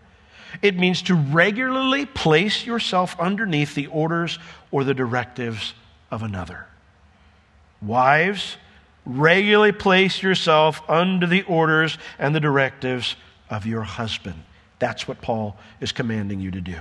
It 0.61 0.77
means 0.77 1.03
to 1.03 1.15
regularly 1.15 2.05
place 2.05 2.67
yourself 2.67 3.19
underneath 3.19 3.75
the 3.75 3.87
orders 3.87 4.39
or 4.71 4.85
the 4.85 4.95
directives 4.95 5.75
of 6.11 6.23
another. 6.23 6.67
Wives, 7.81 8.57
regularly 9.07 9.73
place 9.73 10.23
yourself 10.23 10.83
under 10.89 11.27
the 11.27 11.43
orders 11.43 11.97
and 12.19 12.35
the 12.35 12.41
directives 12.41 13.17
of 13.49 13.67
your 13.67 13.83
husband. 13.83 14.43
That's 14.79 15.09
what 15.09 15.23
Paul 15.23 15.57
is 15.81 15.93
commanding 15.93 16.41
you 16.41 16.51
to 16.51 16.61
do. 16.61 16.79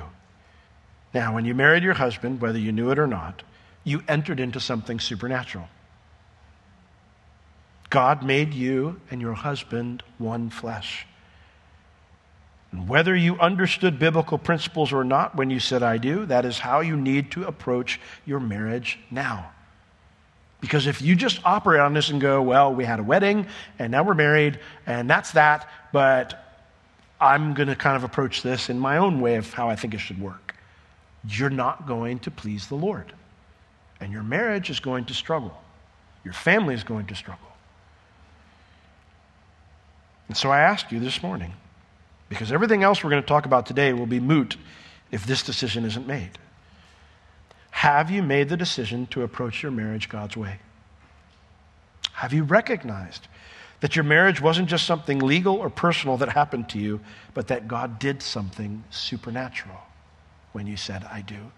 Now, 1.13 1.35
when 1.35 1.45
you 1.45 1.53
married 1.53 1.83
your 1.83 1.93
husband, 1.93 2.41
whether 2.41 2.59
you 2.59 2.71
knew 2.71 2.91
it 2.91 2.99
or 2.99 3.07
not, 3.07 3.43
you 3.83 4.03
entered 4.07 4.39
into 4.39 4.59
something 4.59 4.99
supernatural. 4.99 5.67
God 7.89 8.23
made 8.23 8.53
you 8.53 9.01
and 9.11 9.19
your 9.19 9.33
husband 9.33 10.03
one 10.17 10.49
flesh. 10.49 11.05
Whether 12.73 13.15
you 13.15 13.37
understood 13.37 13.99
biblical 13.99 14.37
principles 14.37 14.93
or 14.93 15.03
not 15.03 15.35
when 15.35 15.49
you 15.49 15.59
said, 15.59 15.83
I 15.83 15.97
do, 15.97 16.25
that 16.27 16.45
is 16.45 16.59
how 16.59 16.79
you 16.79 16.95
need 16.95 17.31
to 17.31 17.43
approach 17.43 17.99
your 18.25 18.39
marriage 18.39 18.97
now. 19.09 19.51
Because 20.61 20.87
if 20.87 21.01
you 21.01 21.15
just 21.15 21.41
operate 21.43 21.81
on 21.81 21.93
this 21.93 22.09
and 22.09 22.21
go, 22.21 22.41
well, 22.41 22.73
we 22.73 22.85
had 22.85 22.99
a 22.99 23.03
wedding 23.03 23.47
and 23.79 23.91
now 23.91 24.03
we're 24.03 24.13
married 24.13 24.59
and 24.85 25.09
that's 25.09 25.31
that, 25.31 25.67
but 25.91 26.63
I'm 27.19 27.53
going 27.53 27.67
to 27.67 27.75
kind 27.75 27.97
of 27.97 28.03
approach 28.03 28.41
this 28.41 28.69
in 28.69 28.79
my 28.79 28.97
own 28.97 29.19
way 29.19 29.35
of 29.35 29.51
how 29.51 29.69
I 29.69 29.75
think 29.75 29.93
it 29.93 29.99
should 29.99 30.21
work, 30.21 30.55
you're 31.27 31.49
not 31.49 31.87
going 31.87 32.19
to 32.19 32.31
please 32.31 32.67
the 32.67 32.75
Lord. 32.75 33.11
And 33.99 34.13
your 34.13 34.23
marriage 34.23 34.69
is 34.69 34.79
going 34.79 35.05
to 35.05 35.13
struggle. 35.13 35.61
Your 36.23 36.33
family 36.33 36.73
is 36.73 36.83
going 36.83 37.07
to 37.07 37.15
struggle. 37.15 37.47
And 40.27 40.37
so 40.37 40.49
I 40.49 40.61
ask 40.61 40.91
you 40.91 40.99
this 40.99 41.21
morning 41.21 41.53
because 42.31 42.53
everything 42.53 42.81
else 42.81 43.03
we're 43.03 43.09
going 43.09 43.21
to 43.21 43.27
talk 43.27 43.45
about 43.45 43.65
today 43.65 43.91
will 43.91 44.05
be 44.05 44.21
moot 44.21 44.55
if 45.11 45.25
this 45.25 45.43
decision 45.43 45.83
isn't 45.83 46.07
made. 46.07 46.29
Have 47.71 48.09
you 48.09 48.23
made 48.23 48.47
the 48.47 48.55
decision 48.55 49.05
to 49.07 49.23
approach 49.23 49.61
your 49.61 49.71
marriage 49.73 50.07
God's 50.07 50.37
way? 50.37 50.59
Have 52.13 52.31
you 52.31 52.43
recognized 52.43 53.27
that 53.81 53.97
your 53.97 54.05
marriage 54.05 54.39
wasn't 54.39 54.69
just 54.69 54.85
something 54.85 55.19
legal 55.19 55.55
or 55.55 55.69
personal 55.69 56.15
that 56.17 56.29
happened 56.29 56.69
to 56.69 56.79
you, 56.79 57.01
but 57.33 57.49
that 57.49 57.67
God 57.67 57.99
did 57.99 58.21
something 58.21 58.85
supernatural 58.91 59.81
when 60.53 60.67
you 60.67 60.77
said, 60.77 61.03
I 61.03 61.19
do? 61.19 61.51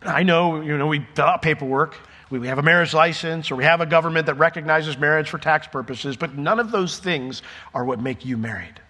I 0.00 0.22
know, 0.22 0.62
you 0.62 0.78
know, 0.78 0.86
we 0.86 1.06
fill 1.14 1.26
out 1.26 1.42
paperwork 1.42 1.94
we 2.30 2.46
have 2.48 2.58
a 2.58 2.62
marriage 2.62 2.92
license 2.92 3.50
or 3.50 3.56
we 3.56 3.64
have 3.64 3.80
a 3.80 3.86
government 3.86 4.26
that 4.26 4.34
recognizes 4.34 4.98
marriage 4.98 5.30
for 5.30 5.38
tax 5.38 5.66
purposes, 5.66 6.16
but 6.16 6.36
none 6.36 6.60
of 6.60 6.70
those 6.70 6.98
things 6.98 7.42
are 7.72 7.84
what 7.84 8.00
make 8.00 8.24
you 8.24 8.36
married. 8.36 8.80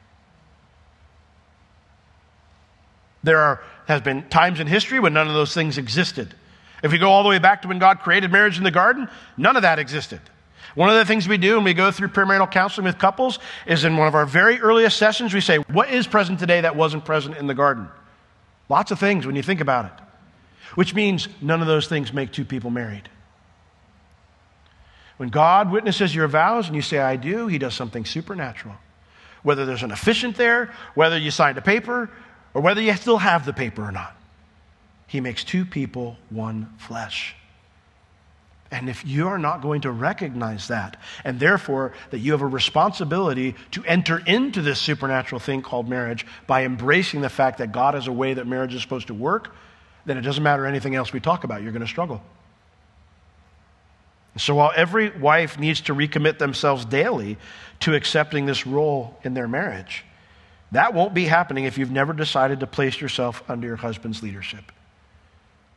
There 3.23 3.39
are, 3.39 3.63
has 3.87 4.01
been 4.01 4.29
times 4.29 4.61
in 4.61 4.67
history 4.67 4.99
when 4.99 5.15
none 5.15 5.29
of 5.29 5.35
those 5.35 5.55
things 5.55 5.79
existed. 5.79 6.35
If 6.83 6.93
we 6.93 6.99
go 6.99 7.11
all 7.11 7.23
the 7.23 7.29
way 7.29 7.39
back 7.39 7.63
to 7.63 7.69
when 7.69 7.79
God 7.79 8.01
created 8.01 8.33
marriage 8.33 8.59
in 8.59 8.65
the 8.65 8.71
garden, 8.71 9.09
none 9.37 9.57
of 9.57 9.63
that 9.63 9.79
existed. 9.79 10.21
One 10.75 10.89
of 10.89 10.97
the 10.97 11.05
things 11.05 11.27
we 11.27 11.39
do 11.39 11.57
when 11.57 11.65
we 11.65 11.75
go 11.75 11.91
through 11.91 12.09
premarital 12.09 12.51
counseling 12.51 12.85
with 12.85 12.99
couples 12.99 13.39
is 13.67 13.85
in 13.85 13.97
one 13.97 14.07
of 14.07 14.15
our 14.15 14.27
very 14.27 14.61
earliest 14.61 14.97
sessions, 14.97 15.35
we 15.35 15.41
say, 15.41 15.59
What 15.59 15.91
is 15.91 16.07
present 16.07 16.39
today 16.39 16.61
that 16.61 16.77
wasn't 16.77 17.05
present 17.05 17.37
in 17.37 17.47
the 17.47 17.55
garden? 17.55 17.89
Lots 18.69 18.91
of 18.91 18.99
things 18.99 19.27
when 19.27 19.35
you 19.35 19.43
think 19.43 19.61
about 19.61 19.87
it, 19.87 20.05
which 20.75 20.95
means 20.95 21.27
none 21.41 21.61
of 21.61 21.67
those 21.67 21.89
things 21.89 22.13
make 22.13 22.33
two 22.33 22.45
people 22.45 22.71
married. 22.71 23.09
When 25.19 25.29
God 25.29 25.71
witnesses 25.71 26.15
your 26.15 26.29
vows 26.29 26.69
and 26.69 26.77
you 26.77 26.83
say, 26.83 26.99
I 26.99 27.17
do, 27.17 27.49
he 27.49 27.59
does 27.59 27.75
something 27.75 28.05
supernatural. 28.05 28.77
Whether 29.43 29.67
there's 29.67 29.83
an 29.83 29.91
officiant 29.91 30.37
there, 30.37 30.73
whether 30.95 31.19
you 31.19 31.31
signed 31.31 31.59
a 31.59 31.63
paper, 31.63 32.11
or 32.55 32.63
whether 32.63 32.81
you 32.81 32.95
still 32.95 33.19
have 33.19 33.45
the 33.45 33.53
paper 33.53 33.83
or 33.83 33.93
not, 33.93 34.17
he 35.07 35.21
makes 35.21 35.45
two 35.45 35.65
people 35.65 36.17
one 36.31 36.73
flesh. 36.79 37.35
And 38.71 38.89
if 38.89 39.05
you 39.07 39.29
are 39.29 39.39
not 39.39 39.63
going 39.63 39.81
to 39.83 39.91
recognize 39.91 40.69
that, 40.69 40.99
and 41.25 41.41
therefore 41.41 41.95
that 42.11 42.19
you 42.19 42.33
have 42.33 42.43
a 42.43 42.47
responsibility 42.47 43.55
to 43.73 43.83
enter 43.85 44.19
into 44.19 44.61
this 44.61 44.79
supernatural 44.79 45.41
thing 45.41 45.63
called 45.63 45.89
marriage 45.89 46.27
by 46.47 46.65
embracing 46.65 47.23
the 47.23 47.31
fact 47.31 47.59
that 47.59 47.73
God 47.73 47.95
has 47.95 48.07
a 48.07 48.13
way 48.13 48.35
that 48.35 48.47
marriage 48.47 48.75
is 48.75 48.83
supposed 48.83 49.07
to 49.07 49.15
work, 49.15 49.55
then 50.05 50.19
it 50.19 50.21
doesn't 50.21 50.43
matter 50.43 50.67
anything 50.67 50.95
else 50.95 51.13
we 51.13 51.21
talk 51.21 51.45
about. 51.45 51.63
You're 51.63 51.73
going 51.73 51.81
to 51.81 51.89
struggle. 51.89 52.23
So 54.37 54.55
while 54.55 54.73
every 54.77 55.11
wife 55.11 55.59
needs 55.59 55.81
to 55.83 55.95
recommit 55.95 56.39
themselves 56.39 56.85
daily 56.85 57.39
to 57.81 57.95
accepting 57.95 58.47
this 58.47 58.67
role 58.67 59.19
in 59.25 59.35
their 59.35 59.49
marriage, 59.49 60.05
that 60.73 60.95
won't 60.95 61.15
be 61.15 61.25
happening 61.25 61.65
if 61.65 61.79
you've 61.79 61.91
never 61.91 62.13
decided 62.13 62.61
to 62.61 62.67
place 62.67 63.01
yourself 63.01 63.43
under 63.49 63.67
your 63.67 63.77
husband's 63.77 64.23
leadership. 64.23 64.71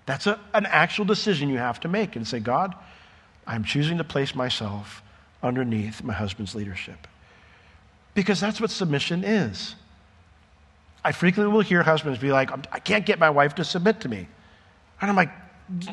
That's 0.05 0.27
a, 0.27 0.39
an 0.53 0.65
actual 0.65 1.05
decision 1.05 1.49
you 1.49 1.57
have 1.57 1.79
to 1.81 1.87
make 1.87 2.15
and 2.15 2.27
say, 2.27 2.39
God, 2.39 2.75
I'm 3.47 3.63
choosing 3.63 3.97
to 3.99 4.03
place 4.03 4.35
myself 4.35 5.01
underneath 5.41 6.03
my 6.03 6.13
husband's 6.13 6.53
leadership. 6.53 7.07
Because 8.13 8.39
that's 8.39 8.59
what 8.59 8.69
submission 8.69 9.23
is. 9.23 9.75
I 11.03 11.13
frequently 11.13 11.51
will 11.51 11.61
hear 11.61 11.81
husbands 11.81 12.19
be 12.19 12.31
like, 12.31 12.51
I 12.71 12.79
can't 12.79 13.05
get 13.05 13.17
my 13.17 13.29
wife 13.29 13.55
to 13.55 13.63
submit 13.63 14.01
to 14.01 14.09
me. 14.09 14.27
And 14.99 15.09
I'm 15.09 15.15
like, 15.15 15.31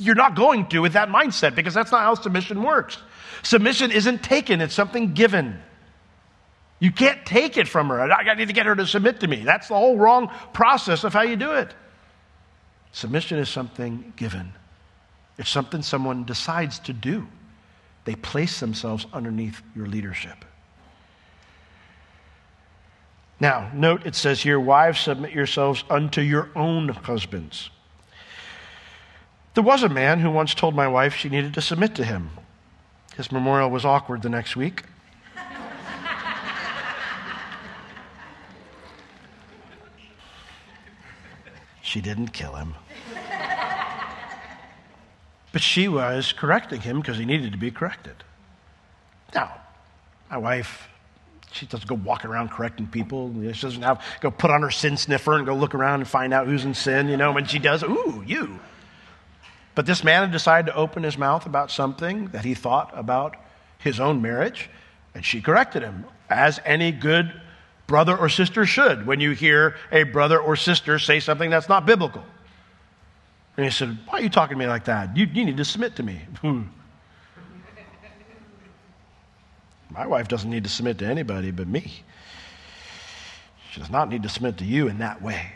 you're 0.01 0.15
not 0.15 0.35
going 0.35 0.67
to 0.69 0.81
with 0.81 0.95
that 0.95 1.09
mindset 1.09 1.55
because 1.55 1.75
that's 1.75 1.93
not 1.93 2.03
how 2.03 2.15
submission 2.15 2.63
works. 2.63 2.99
Submission 3.43 3.91
isn't 3.91 4.23
taken, 4.23 4.61
it's 4.61 4.75
something 4.75 5.15
given. 5.15 5.61
You 6.81 6.93
can't 6.93 7.25
take 7.27 7.57
it 7.57 7.67
from 7.67 7.89
her. 7.89 8.01
I 8.01 8.35
need 8.35 8.49
to 8.49 8.55
get 8.55 8.67
her 8.67 8.77
to 8.77 8.87
submit 8.87 9.21
to 9.21 9.27
me. 9.27 9.43
That's 9.43 9.69
the 9.69 9.75
whole 9.75 9.97
wrong 9.97 10.31
process 10.53 11.03
of 11.05 11.13
how 11.13 11.23
you 11.23 11.37
do 11.37 11.53
it. 11.53 11.75
Submission 12.93 13.39
is 13.39 13.49
something 13.49 14.13
given, 14.17 14.53
it's 15.39 15.51
something 15.51 15.83
someone 15.83 16.25
decides 16.25 16.79
to 16.81 16.93
do. 16.93 17.27
They 18.05 18.15
place 18.15 18.59
themselves 18.61 19.07
underneath 19.13 19.61
your 19.77 19.87
leadership. 19.87 20.45
Now, 23.41 23.71
note 23.75 24.07
it 24.07 24.15
says 24.15 24.41
here, 24.41 24.59
wives, 24.59 25.01
submit 25.01 25.33
yourselves 25.33 25.85
unto 25.91 26.23
your 26.23 26.51
own 26.57 26.89
husbands. 26.89 27.71
There 29.59 29.65
was 29.65 29.83
a 29.83 29.89
man 29.89 30.21
who 30.21 30.31
once 30.31 30.55
told 30.55 30.77
my 30.77 30.87
wife 30.87 31.17
she 31.17 31.29
needed 31.29 31.53
to 31.55 31.61
submit 31.61 31.97
to 31.97 32.05
him. 32.05 32.31
His 33.17 33.33
memorial 33.33 33.69
was 33.69 33.85
awkward 33.85 34.23
the 34.23 34.29
next 34.29 34.55
week. 34.55 34.85
she 41.83 42.01
didn't 42.01 42.29
kill 42.29 42.55
him. 42.55 42.77
But 45.51 45.63
she 45.63 45.89
was 45.89 46.33
correcting 46.33 46.83
him 46.83 47.01
because 47.01 47.19
he 47.19 47.25
needed 47.25 47.51
to 47.51 47.59
be 47.59 47.73
corrected. 47.73 48.23
Now, 49.35 49.61
my 50.31 50.39
wife 50.39 50.89
She 51.51 51.67
doesn't 51.67 51.89
go 51.89 51.97
walking 51.97 52.31
around 52.31 52.53
correcting 52.53 52.87
people. 52.87 53.35
She 53.53 53.63
doesn't 53.63 53.83
have 53.83 53.99
to 53.99 54.21
go 54.21 54.31
put 54.31 54.53
on 54.53 54.63
her 54.63 54.71
sin 54.71 54.97
sniffer 54.97 55.37
and 55.37 55.45
go 55.45 55.57
look 55.57 55.75
around 55.75 55.99
and 55.99 56.09
find 56.09 56.33
out 56.33 56.47
who's 56.47 56.65
in 56.65 56.75
sin. 56.75 57.09
You 57.09 57.17
know, 57.17 57.33
when 57.33 57.47
she 57.47 57.59
does, 57.59 57.83
ooh, 57.83 58.23
you. 58.25 58.61
But 59.79 59.87
this 59.87 60.03
man 60.03 60.23
had 60.23 60.33
decided 60.33 60.73
to 60.73 60.77
open 60.77 61.05
his 61.05 61.17
mouth 61.17 61.47
about 61.47 61.71
something 61.71 62.31
that 62.31 62.45
he 62.45 62.55
thought 62.55 62.91
about 62.95 63.37
his 63.79 64.01
own 64.01 64.21
marriage, 64.21 64.69
and 65.15 65.25
she 65.25 65.41
corrected 65.41 65.85
him, 65.85 66.05
as 66.29 66.59
any 66.65 66.91
good 66.91 67.33
brother 67.87 68.17
or 68.17 68.29
sister 68.29 68.67
should 68.67 69.07
when 69.07 69.21
you 69.21 69.31
hear 69.31 69.77
a 69.93 70.03
brother 70.03 70.41
or 70.41 70.57
sister 70.57 70.99
say 70.99 71.21
something 71.21 71.49
that's 71.49 71.69
not 71.69 71.87
biblical. 71.87 72.25
And 73.57 73.67
he 73.67 73.71
said, 73.71 73.97
Why 74.09 74.19
are 74.19 74.23
you 74.23 74.29
talking 74.29 74.57
to 74.57 74.59
me 74.59 74.67
like 74.67 74.87
that? 74.87 75.17
You, 75.17 75.27
you 75.33 75.45
need 75.45 75.59
to 75.59 75.65
submit 75.65 75.95
to 75.95 76.03
me. 76.03 76.23
Hmm. 76.41 76.63
My 79.91 80.09
wife 80.09 80.27
doesn't 80.27 80.51
need 80.51 80.65
to 80.65 80.71
submit 80.71 80.99
to 80.99 81.07
anybody 81.07 81.53
but 81.53 81.69
me. 81.69 82.03
She 83.71 83.79
does 83.79 83.91
not 83.91 84.09
need 84.09 84.25
to 84.25 84.29
submit 84.29 84.59
to 84.59 84.65
you 84.65 84.89
in 84.89 84.99
that 84.99 85.23
way. 85.23 85.53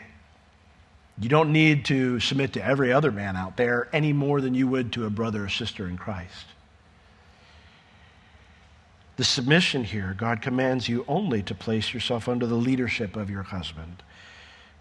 You 1.19 1.29
don't 1.29 1.51
need 1.51 1.85
to 1.85 2.19
submit 2.19 2.53
to 2.53 2.65
every 2.65 2.91
other 2.91 3.11
man 3.11 3.37
out 3.37 3.55
there 3.55 3.87
any 3.93 4.13
more 4.13 4.41
than 4.41 4.55
you 4.55 4.67
would 4.67 4.91
to 4.93 5.05
a 5.05 5.09
brother 5.09 5.45
or 5.45 5.49
sister 5.49 5.87
in 5.87 5.97
Christ. 5.97 6.45
The 9.15 9.23
submission 9.23 9.83
here, 9.83 10.15
God 10.17 10.41
commands 10.41 10.89
you 10.89 11.05
only 11.07 11.43
to 11.43 11.53
place 11.53 11.93
yourself 11.93 12.27
under 12.27 12.47
the 12.47 12.55
leadership 12.55 13.15
of 13.15 13.29
your 13.29 13.43
husband, 13.43 14.01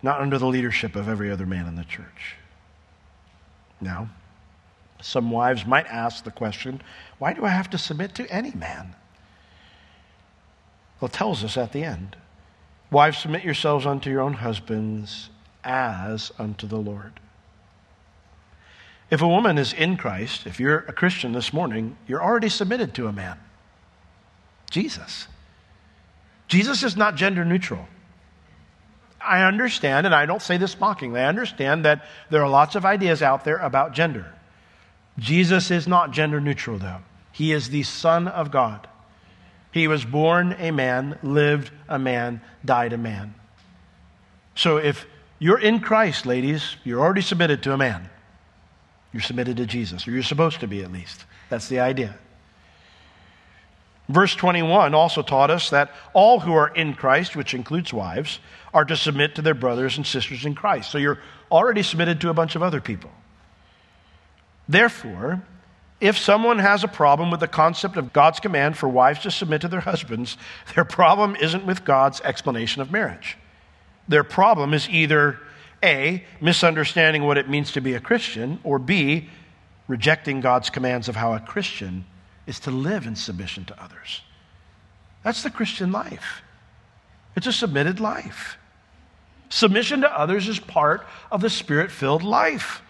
not 0.03 0.21
under 0.21 0.39
the 0.39 0.47
leadership 0.47 0.97
of 0.97 1.07
every 1.07 1.31
other 1.31 1.45
man 1.45 1.67
in 1.67 1.77
the 1.77 1.85
church. 1.85 2.37
Now, 3.79 4.09
some 5.03 5.31
wives 5.31 5.67
might 5.67 5.87
ask 5.87 6.25
the 6.25 6.31
question 6.31 6.81
why 7.19 7.35
do 7.35 7.45
I 7.45 7.51
have 7.51 7.69
to 7.71 7.79
submit 7.79 8.15
to 8.15 8.33
any 8.33 8.53
man? 8.53 8.95
Well, 10.99 11.09
it 11.09 11.12
tells 11.12 11.45
us 11.45 11.59
at 11.59 11.73
the 11.73 11.85
end. 11.85 12.17
Wives, 12.91 13.19
submit 13.19 13.45
yourselves 13.45 13.85
unto 13.85 14.09
your 14.09 14.21
own 14.21 14.35
husbands 14.35 15.29
as 15.64 16.33
unto 16.38 16.66
the 16.66 16.78
Lord. 16.78 17.21
If 19.11 19.21
a 19.21 19.28
woman 19.28 19.59
is 19.59 19.73
in 19.73 19.97
Christ, 19.97 20.47
if 20.47 20.59
you're 20.59 20.78
a 20.88 20.92
Christian 20.92 21.33
this 21.33 21.52
morning, 21.52 21.97
you're 22.07 22.23
already 22.23 22.49
submitted 22.49 22.95
to 22.95 23.07
a 23.07 23.12
man 23.12 23.38
Jesus. 24.71 25.28
Jesus 26.49 26.83
is 26.83 26.97
not 26.97 27.14
gender 27.14 27.45
neutral. 27.45 27.87
I 29.21 29.42
understand, 29.42 30.07
and 30.07 30.14
I 30.14 30.26
don't 30.26 30.42
say 30.42 30.57
this 30.57 30.81
mockingly, 30.81 31.21
I 31.21 31.26
understand 31.26 31.85
that 31.85 32.04
there 32.31 32.42
are 32.42 32.49
lots 32.49 32.75
of 32.75 32.85
ideas 32.85 33.23
out 33.23 33.45
there 33.45 33.59
about 33.59 33.92
gender. 33.92 34.33
Jesus 35.19 35.71
is 35.71 35.87
not 35.87 36.11
gender 36.11 36.40
neutral, 36.40 36.78
though. 36.78 36.99
He 37.33 37.52
is 37.52 37.71
the 37.71 37.83
Son 37.83 38.26
of 38.28 38.50
God. 38.50 38.88
He 39.73 39.88
was 39.88 40.04
born 40.04 40.57
a 40.59 40.71
man, 40.71 41.19
lived 41.23 41.71
a 41.88 41.99
man, 41.99 42.40
died 42.64 42.92
a 42.92 42.99
man. 42.99 43.35
So 44.54 44.76
if 44.76 45.07
you're 45.42 45.58
in 45.58 45.80
Christ, 45.80 46.25
ladies, 46.25 46.76
you're 46.84 47.00
already 47.00 47.20
submitted 47.20 47.64
to 47.64 47.72
a 47.72 47.76
man. 47.76 48.08
You're 49.12 49.22
submitted 49.22 49.56
to 49.56 49.66
Jesus, 49.66 50.06
or 50.06 50.12
you're 50.12 50.22
supposed 50.22 50.61
to 50.61 50.68
be 50.68 50.84
at 50.84 50.92
least. 50.92 51.25
That's 51.49 51.66
the 51.66 51.80
idea. 51.80 52.14
Verse 54.08 54.37
21 54.37 54.94
also 54.94 55.20
taught 55.20 55.50
us 55.50 55.70
that 55.70 55.90
all 56.12 56.38
who 56.38 56.52
are 56.54 56.68
in 56.68 56.94
Christ, 56.94 57.34
which 57.34 57.54
includes 57.54 57.92
wives, 57.92 58.38
are 58.72 58.84
to 58.84 58.96
submit 58.96 59.34
to 59.34 59.42
their 59.42 59.52
brothers 59.52 59.96
and 59.96 60.06
sisters 60.06 60.44
in 60.44 60.54
Christ. 60.54 60.92
So 60.92 60.99
you're 60.99 61.18
already 61.50 61.82
submitted 61.82 62.20
to 62.20 62.30
a 62.30 62.34
bunch 62.34 62.54
of 62.54 62.62
other 62.62 62.80
people. 62.80 63.11
Therefore, 64.68 65.42
if 66.00 66.16
someone 66.16 66.61
has 66.61 66.84
a 66.84 66.88
problem 66.88 67.32
with 67.32 67.40
the 67.40 67.49
concept 67.49 67.96
of 67.96 68.12
God's 68.12 68.38
command 68.38 68.78
for 68.78 68.88
wives 68.88 69.18
to 69.22 69.32
submit 69.32 69.62
to 69.62 69.68
their 69.68 69.80
husbands, 69.90 70.37
their 70.76 70.84
problem 70.84 71.34
isn't 71.34 71.66
with 71.66 71.84
God's 71.84 72.20
explanation 72.20 72.80
of 72.80 72.92
marriage. 72.92 73.38
Their 74.09 74.25
problem 74.25 74.75
is 74.75 74.88
either 74.88 75.38
A, 75.82 76.25
misunderstanding 76.40 77.25
what 77.25 77.38
it 77.38 77.49
means 77.49 77.73
to 77.73 77.80
be 77.80 77.94
a 77.94 78.00
Christian, 78.00 78.59
or 78.64 78.78
B, 78.78 79.28
rejecting 79.88 80.40
God's 80.40 80.71
commands 80.71 81.09
of 81.09 81.16
how 81.16 81.35
a 81.35 81.40
Christian 81.40 82.04
is 82.46 82.61
to 82.61 82.70
live 82.70 83.07
in 83.07 83.16
submission 83.16 83.64
to 83.66 83.83
others. 83.83 84.22
That's 85.22 85.42
the 85.42 85.50
Christian 85.50 85.92
life. 85.92 86.42
It's 87.37 87.46
a 87.46 87.53
submitted 87.53 88.00
life. 88.00 88.59
Submission 89.48 90.00
to 90.00 90.18
others 90.18 90.48
is 90.48 90.59
part 90.59 91.07
of 91.31 91.40
the 91.40 91.50
spirit 91.50 91.90
filled 91.90 92.22
life. 92.22 92.83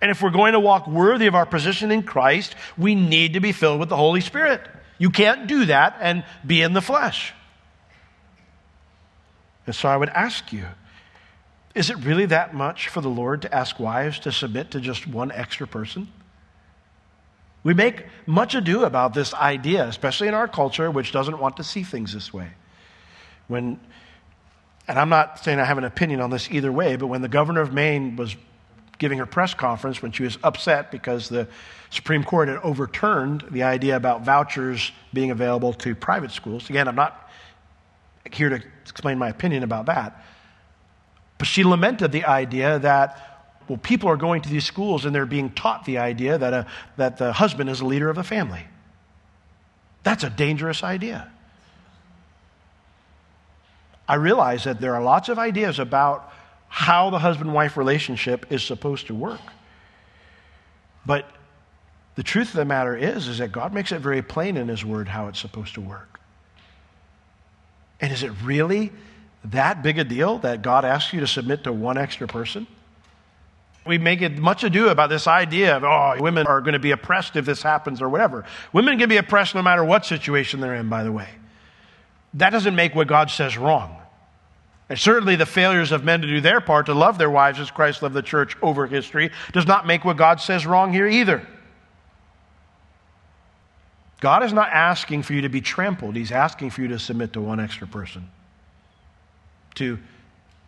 And 0.00 0.10
if 0.10 0.22
we're 0.22 0.30
going 0.30 0.52
to 0.52 0.60
walk 0.60 0.86
worthy 0.86 1.26
of 1.26 1.34
our 1.34 1.46
position 1.46 1.90
in 1.90 2.02
Christ, 2.02 2.54
we 2.78 2.94
need 2.94 3.34
to 3.34 3.40
be 3.40 3.52
filled 3.52 3.80
with 3.80 3.88
the 3.88 3.96
Holy 3.96 4.20
Spirit. 4.20 4.60
You 4.98 5.10
can't 5.10 5.46
do 5.46 5.66
that 5.66 5.96
and 6.00 6.24
be 6.46 6.62
in 6.62 6.72
the 6.72 6.82
flesh. 6.82 7.32
And 9.70 9.74
so 9.76 9.88
I 9.88 9.96
would 9.96 10.08
ask 10.08 10.52
you 10.52 10.64
is 11.76 11.90
it 11.90 11.96
really 11.98 12.26
that 12.26 12.52
much 12.52 12.88
for 12.88 13.00
the 13.00 13.08
Lord 13.08 13.42
to 13.42 13.54
ask 13.54 13.78
wives 13.78 14.18
to 14.18 14.32
submit 14.32 14.72
to 14.72 14.80
just 14.80 15.06
one 15.06 15.30
extra 15.30 15.64
person? 15.64 16.08
We 17.62 17.72
make 17.72 18.04
much 18.26 18.56
ado 18.56 18.82
about 18.82 19.14
this 19.14 19.32
idea, 19.32 19.86
especially 19.86 20.26
in 20.26 20.34
our 20.34 20.48
culture, 20.48 20.90
which 20.90 21.12
doesn't 21.12 21.38
want 21.38 21.58
to 21.58 21.62
see 21.62 21.84
things 21.84 22.12
this 22.12 22.34
way. 22.34 22.48
When, 23.46 23.78
and 24.88 24.98
I'm 24.98 25.08
not 25.08 25.38
saying 25.38 25.60
I 25.60 25.64
have 25.64 25.78
an 25.78 25.84
opinion 25.84 26.20
on 26.20 26.30
this 26.30 26.50
either 26.50 26.72
way, 26.72 26.96
but 26.96 27.06
when 27.06 27.22
the 27.22 27.28
governor 27.28 27.60
of 27.60 27.72
Maine 27.72 28.16
was 28.16 28.34
giving 28.98 29.18
her 29.18 29.26
press 29.26 29.54
conference 29.54 30.02
when 30.02 30.10
she 30.10 30.24
was 30.24 30.36
upset 30.42 30.90
because 30.90 31.28
the 31.28 31.46
Supreme 31.90 32.24
Court 32.24 32.48
had 32.48 32.58
overturned 32.64 33.44
the 33.52 33.62
idea 33.62 33.94
about 33.94 34.24
vouchers 34.24 34.90
being 35.14 35.30
available 35.30 35.72
to 35.74 35.94
private 35.94 36.32
schools. 36.32 36.68
Again, 36.68 36.88
I'm 36.88 36.96
not 36.96 37.29
here 38.32 38.48
to 38.48 38.62
explain 38.82 39.18
my 39.18 39.28
opinion 39.28 39.62
about 39.62 39.86
that. 39.86 40.24
But 41.38 41.46
she 41.46 41.64
lamented 41.64 42.12
the 42.12 42.24
idea 42.24 42.78
that, 42.80 43.62
well, 43.66 43.78
people 43.78 44.08
are 44.10 44.16
going 44.16 44.42
to 44.42 44.48
these 44.48 44.64
schools 44.64 45.04
and 45.04 45.14
they're 45.14 45.26
being 45.26 45.50
taught 45.50 45.84
the 45.84 45.98
idea 45.98 46.36
that, 46.36 46.52
a, 46.52 46.66
that 46.96 47.16
the 47.16 47.32
husband 47.32 47.70
is 47.70 47.80
a 47.80 47.86
leader 47.86 48.10
of 48.10 48.16
the 48.16 48.24
family. 48.24 48.64
That's 50.02 50.24
a 50.24 50.30
dangerous 50.30 50.82
idea. 50.82 51.30
I 54.06 54.14
realize 54.14 54.64
that 54.64 54.80
there 54.80 54.94
are 54.94 55.02
lots 55.02 55.28
of 55.28 55.38
ideas 55.38 55.78
about 55.78 56.32
how 56.68 57.10
the 57.10 57.18
husband 57.18 57.54
wife 57.54 57.76
relationship 57.76 58.46
is 58.50 58.62
supposed 58.62 59.06
to 59.06 59.14
work. 59.14 59.40
But 61.06 61.30
the 62.16 62.22
truth 62.22 62.48
of 62.48 62.56
the 62.56 62.64
matter 62.64 62.96
is 62.96 63.28
is 63.28 63.38
that 63.38 63.50
God 63.50 63.72
makes 63.72 63.92
it 63.92 64.00
very 64.00 64.20
plain 64.20 64.56
in 64.56 64.68
his 64.68 64.84
word 64.84 65.08
how 65.08 65.28
it's 65.28 65.40
supposed 65.40 65.74
to 65.74 65.80
work. 65.80 66.19
And 68.00 68.12
is 68.12 68.22
it 68.22 68.32
really 68.42 68.92
that 69.44 69.82
big 69.82 69.98
a 69.98 70.04
deal 70.04 70.38
that 70.38 70.62
God 70.62 70.84
asks 70.84 71.12
you 71.12 71.20
to 71.20 71.26
submit 71.26 71.64
to 71.64 71.72
one 71.72 71.98
extra 71.98 72.26
person? 72.26 72.66
We 73.86 73.98
make 73.98 74.20
it 74.20 74.38
much 74.38 74.62
ado 74.62 74.88
about 74.88 75.08
this 75.08 75.26
idea 75.26 75.76
of, 75.76 75.84
oh, 75.84 76.16
women 76.20 76.46
are 76.46 76.60
going 76.60 76.74
to 76.74 76.78
be 76.78 76.90
oppressed 76.90 77.36
if 77.36 77.46
this 77.46 77.62
happens 77.62 78.02
or 78.02 78.08
whatever. 78.08 78.44
Women 78.72 78.98
can 78.98 79.08
be 79.08 79.16
oppressed 79.16 79.54
no 79.54 79.62
matter 79.62 79.84
what 79.84 80.04
situation 80.04 80.60
they're 80.60 80.74
in, 80.74 80.88
by 80.88 81.02
the 81.02 81.12
way. 81.12 81.28
That 82.34 82.50
doesn't 82.50 82.74
make 82.74 82.94
what 82.94 83.08
God 83.08 83.30
says 83.30 83.56
wrong. 83.56 83.96
And 84.90 84.98
certainly 84.98 85.36
the 85.36 85.46
failures 85.46 85.92
of 85.92 86.04
men 86.04 86.20
to 86.20 86.26
do 86.26 86.40
their 86.40 86.60
part 86.60 86.86
to 86.86 86.94
love 86.94 87.16
their 87.16 87.30
wives 87.30 87.60
as 87.60 87.70
Christ 87.70 88.02
loved 88.02 88.14
the 88.14 88.22
church 88.22 88.56
over 88.60 88.86
history 88.86 89.30
does 89.52 89.66
not 89.66 89.86
make 89.86 90.04
what 90.04 90.16
God 90.16 90.40
says 90.40 90.66
wrong 90.66 90.92
here 90.92 91.06
either. 91.06 91.46
God 94.20 94.42
is 94.42 94.52
not 94.52 94.68
asking 94.68 95.22
for 95.22 95.32
you 95.32 95.40
to 95.42 95.48
be 95.48 95.60
trampled, 95.60 96.14
He's 96.14 96.30
asking 96.30 96.70
for 96.70 96.82
you 96.82 96.88
to 96.88 96.98
submit 96.98 97.32
to 97.32 97.40
one 97.40 97.58
extra 97.58 97.86
person, 97.86 98.30
to 99.76 99.98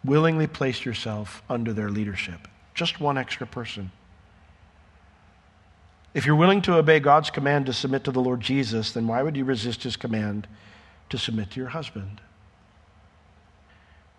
willingly 0.05 0.47
place 0.47 0.85
yourself 0.85 1.43
under 1.49 1.73
their 1.73 1.91
leadership. 1.91 2.49
Just 2.75 3.01
one 3.01 3.19
extra 3.19 3.47
person. 3.47 3.93
If 6.15 6.27
you're 6.27 6.37
willing 6.37 6.62
to 6.62 6.77
obey 6.77 7.01
God's 7.01 7.31
command 7.31 7.67
to 7.67 7.73
submit 7.73 8.05
to 8.05 8.11
the 8.11 8.21
Lord 8.21 8.41
Jesus, 8.41 8.93
then 8.93 9.07
why 9.07 9.23
would 9.23 9.37
you 9.37 9.45
resist 9.45 9.83
His 9.83 9.97
command 9.97 10.47
to 11.11 11.19
submit 11.19 11.51
to 11.53 11.61
your 11.61 11.71
husband? 11.71 12.21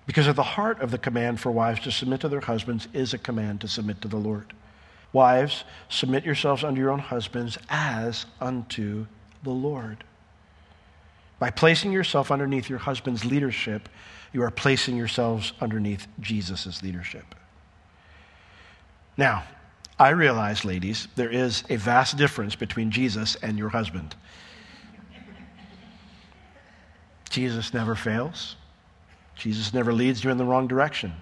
Because 0.05 0.27
at 0.27 0.35
the 0.35 0.43
heart 0.43 0.81
of 0.81 0.91
the 0.91 0.97
command 0.97 1.39
for 1.39 1.51
wives 1.51 1.79
to 1.81 1.91
submit 1.91 2.21
to 2.21 2.29
their 2.29 2.41
husbands 2.41 2.87
is 2.93 3.13
a 3.13 3.17
command 3.17 3.61
to 3.61 3.67
submit 3.67 4.01
to 4.01 4.07
the 4.07 4.17
Lord. 4.17 4.53
Wives, 5.11 5.63
submit 5.89 6.25
yourselves 6.25 6.63
unto 6.63 6.81
your 6.81 6.89
own 6.89 6.99
husbands 6.99 7.57
as 7.69 8.25
unto 8.41 9.05
the 9.43 9.51
Lord. 9.51 10.03
By 11.39 11.49
placing 11.49 11.91
yourself 11.91 12.31
underneath 12.31 12.69
your 12.69 12.79
husband's 12.79 13.25
leadership, 13.25 13.89
you 14.31 14.41
are 14.43 14.51
placing 14.51 14.95
yourselves 14.95 15.53
underneath 15.59 16.07
Jesus' 16.19 16.81
leadership. 16.81 17.35
Now, 19.17 19.43
I 19.99 20.09
realize, 20.09 20.65
ladies, 20.65 21.07
there 21.15 21.29
is 21.29 21.63
a 21.69 21.75
vast 21.75 22.17
difference 22.17 22.55
between 22.55 22.91
Jesus 22.91 23.35
and 23.35 23.57
your 23.57 23.69
husband. 23.69 24.15
Jesus 27.29 27.73
never 27.73 27.95
fails. 27.95 28.55
Jesus 29.35 29.73
never 29.73 29.93
leads 29.93 30.23
you 30.23 30.31
in 30.31 30.37
the 30.37 30.45
wrong 30.45 30.67
direction. 30.67 31.13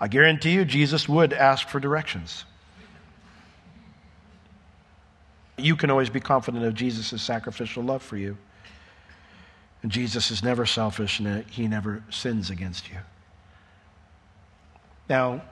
I 0.00 0.08
guarantee 0.08 0.52
you, 0.52 0.64
Jesus 0.64 1.08
would 1.08 1.32
ask 1.32 1.68
for 1.68 1.80
directions. 1.80 2.44
You 5.58 5.76
can 5.76 5.90
always 5.90 6.10
be 6.10 6.20
confident 6.20 6.64
of 6.64 6.74
Jesus' 6.74 7.20
sacrificial 7.22 7.82
love 7.82 8.02
for 8.02 8.16
you. 8.16 8.36
And 9.82 9.92
Jesus 9.92 10.30
is 10.30 10.42
never 10.42 10.66
selfish 10.66 11.20
and 11.20 11.44
he 11.46 11.68
never 11.68 12.02
sins 12.10 12.50
against 12.50 12.88
you. 12.90 12.96
Now, 15.08 15.42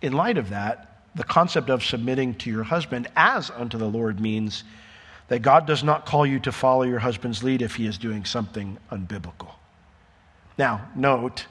in 0.00 0.12
light 0.12 0.38
of 0.38 0.50
that, 0.50 1.02
the 1.14 1.24
concept 1.24 1.68
of 1.70 1.84
submitting 1.84 2.34
to 2.36 2.50
your 2.50 2.62
husband 2.62 3.08
as 3.16 3.50
unto 3.50 3.76
the 3.76 3.88
Lord 3.88 4.20
means 4.20 4.64
that 5.28 5.40
God 5.40 5.66
does 5.66 5.82
not 5.82 6.06
call 6.06 6.24
you 6.24 6.38
to 6.40 6.52
follow 6.52 6.82
your 6.82 6.98
husband's 6.98 7.42
lead 7.42 7.62
if 7.62 7.76
he 7.76 7.86
is 7.86 7.98
doing 7.98 8.24
something 8.24 8.78
unbiblical. 8.90 9.50
Now, 10.56 10.88
note, 10.94 11.46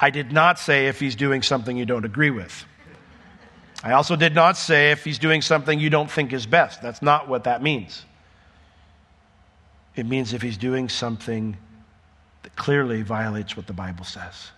I 0.00 0.10
did 0.10 0.32
not 0.32 0.58
say 0.58 0.86
if 0.86 1.00
he's 1.00 1.16
doing 1.16 1.42
something 1.42 1.76
you 1.76 1.84
don't 1.84 2.04
agree 2.04 2.30
with. 2.30 2.64
I 3.82 3.92
also 3.92 4.16
did 4.16 4.34
not 4.34 4.56
say 4.56 4.90
if 4.90 5.04
he's 5.04 5.18
doing 5.18 5.40
something 5.40 5.78
you 5.78 5.90
don't 5.90 6.10
think 6.10 6.32
is 6.32 6.46
best. 6.46 6.82
That's 6.82 7.00
not 7.00 7.28
what 7.28 7.44
that 7.44 7.62
means. 7.62 8.04
It 9.94 10.06
means 10.06 10.32
if 10.32 10.42
he's 10.42 10.56
doing 10.56 10.88
something 10.88 11.56
that 12.42 12.56
clearly 12.56 13.02
violates 13.02 13.56
what 13.56 13.66
the 13.66 13.72
Bible 13.72 14.04
says. 14.04 14.50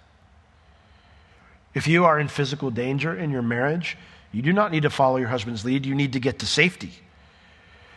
If 1.74 1.86
you 1.86 2.04
are 2.04 2.18
in 2.18 2.28
physical 2.28 2.70
danger 2.70 3.14
in 3.14 3.30
your 3.30 3.42
marriage, 3.42 3.96
you 4.32 4.42
do 4.42 4.52
not 4.52 4.72
need 4.72 4.82
to 4.82 4.90
follow 4.90 5.18
your 5.18 5.28
husband's 5.28 5.64
lead. 5.64 5.86
You 5.86 5.94
need 5.94 6.14
to 6.14 6.20
get 6.20 6.38
to 6.40 6.46
safety. 6.46 6.92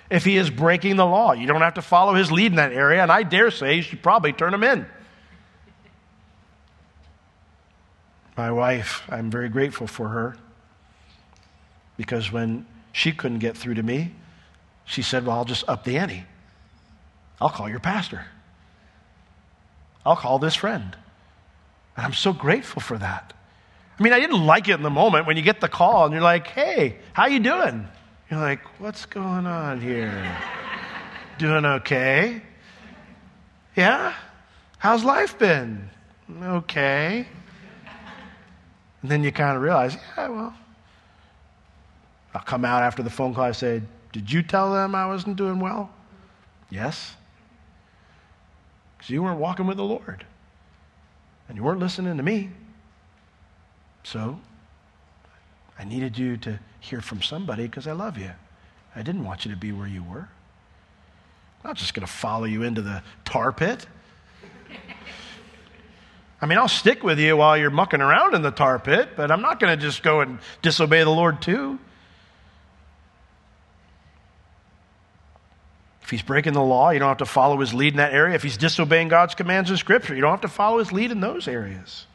If 0.10 0.26
he 0.26 0.38
is 0.38 0.50
breaking 0.50 0.98
the 0.98 1.06
law, 1.06 1.32
you 1.32 1.48
don't 1.48 1.62
have 1.62 1.76
to 1.76 1.82
follow 1.82 2.14
his 2.14 2.32
lead 2.32 2.48
in 2.48 2.58
that 2.58 2.74
area, 2.74 3.02
and 3.02 3.12
I 3.12 3.24
dare 3.24 3.50
say 3.50 3.76
you 3.76 3.82
should 3.82 4.04
probably 4.04 4.34
turn 4.34 4.54
him 4.54 4.64
in. 4.64 4.86
My 8.36 8.52
wife, 8.52 9.04
I'm 9.10 9.32
very 9.32 9.50
grateful 9.50 9.88
for 9.88 10.10
her 10.10 10.38
because 11.98 12.32
when 12.32 12.66
she 12.92 13.12
couldn't 13.12 13.40
get 13.40 13.58
through 13.58 13.76
to 13.76 13.84
me, 13.84 14.14
she 14.86 15.02
said, 15.02 15.26
Well, 15.26 15.38
I'll 15.38 15.46
just 15.46 15.68
up 15.68 15.84
the 15.84 15.98
ante. 15.98 16.24
I'll 17.40 17.50
call 17.50 17.70
your 17.70 17.80
pastor. 17.80 18.26
I'll 20.06 20.16
call 20.16 20.40
this 20.40 20.56
friend. 20.56 20.96
And 21.96 22.06
I'm 22.06 22.14
so 22.14 22.34
grateful 22.34 22.82
for 22.82 22.98
that. 22.98 23.34
I 23.98 24.04
mean, 24.04 24.14
I 24.14 24.20
didn't 24.20 24.46
like 24.46 24.68
it 24.68 24.74
in 24.74 24.82
the 24.82 24.90
moment 24.90 25.28
when 25.28 25.38
you 25.38 25.44
get 25.44 25.62
the 25.62 25.70
call 25.70 26.06
and 26.06 26.14
you're 26.14 26.24
like, 26.24 26.48
hey, 26.48 26.98
how 27.14 27.28
you 27.28 27.40
doing? 27.40 27.88
You're 28.30 28.40
like, 28.40 28.60
what's 28.80 29.06
going 29.06 29.46
on 29.46 29.80
here? 29.80 30.36
doing 31.38 31.66
okay? 31.66 32.42
Yeah? 33.76 34.14
How's 34.78 35.04
life 35.04 35.38
been? 35.38 35.90
Okay. 36.42 37.28
And 39.02 39.12
then 39.12 39.24
you 39.24 39.32
kind 39.32 39.56
of 39.56 39.62
realize, 39.62 39.96
yeah, 40.18 40.30
well, 40.30 40.56
I'll 42.34 42.42
come 42.42 42.66
out 42.66 42.82
after 42.84 43.04
the 43.04 43.10
phone 43.10 43.34
call. 43.34 43.44
I 43.44 43.52
say, 43.52 43.82
Did 44.12 44.32
you 44.32 44.42
tell 44.42 44.74
them 44.74 44.96
I 44.96 45.06
wasn't 45.06 45.36
doing 45.36 45.60
well? 45.60 45.92
Yes. 46.70 47.16
Because 48.98 49.10
you 49.10 49.22
weren't 49.22 49.40
walking 49.40 49.68
with 49.68 49.78
the 49.78 49.84
Lord. 49.84 50.26
And 51.48 51.58
you 51.58 51.64
weren't 51.64 51.80
listening 51.80 52.18
to 52.18 52.24
me. 52.24 52.50
So 54.04 54.40
I 55.78 55.84
needed 55.84 56.18
you 56.18 56.38
to 56.38 56.60
hear 56.80 57.02
from 57.02 57.22
somebody 57.22 57.64
because 57.64 57.88
I 57.88 57.92
love 57.92 58.18
you. 58.18 58.32
I 58.96 59.02
didn't 59.02 59.24
want 59.24 59.46
you 59.46 59.52
to 59.52 59.58
be 59.58 59.72
where 59.72 59.88
you 59.88 60.04
were. 60.04 60.30
I'm 61.64 61.70
not 61.70 61.78
just 61.78 61.94
going 61.94 62.06
to 62.06 62.12
follow 62.12 62.46
you 62.46 62.64
into 62.64 62.82
the 62.82 63.02
tar 63.26 63.52
pit. 63.52 63.86
I 66.42 66.46
mean, 66.46 66.58
I'll 66.58 66.68
stick 66.68 67.04
with 67.04 67.20
you 67.20 67.38
while 67.38 67.58
you're 67.58 67.70
mucking 67.70 68.02
around 68.02 68.36
in 68.36 68.42
the 68.42 68.52
tar 68.52 68.78
pit, 68.78 69.12
but 69.16 69.32
I'm 69.32 69.42
not 69.42 69.62
going 69.62 69.78
to 69.78 69.82
just 69.82 70.04
go 70.04 70.20
and 70.20 70.40
disobey 70.62 71.04
the 71.04 71.10
Lord 71.10 71.42
too. 71.42 71.80
If 76.04 76.10
he's 76.10 76.22
breaking 76.22 76.54
the 76.54 76.62
law, 76.62 76.90
you 76.90 77.00
don't 77.00 77.08
have 77.08 77.18
to 77.18 77.26
follow 77.26 77.60
his 77.60 77.74
lead 77.74 77.94
in 77.94 77.98
that 77.98 78.14
area. 78.14 78.36
If 78.36 78.44
he's 78.44 78.58
disobeying 78.58 79.08
God's 79.08 79.36
commands 79.36 79.72
in 79.72 79.78
Scripture, 79.78 80.14
you 80.14 80.22
don't 80.22 80.32
have 80.32 80.42
to 80.42 80.50
follow 80.50 80.80
his 80.80 80.92
lead 80.92 81.12
in 81.12 81.22
those 81.22 81.48
areas. 81.48 82.06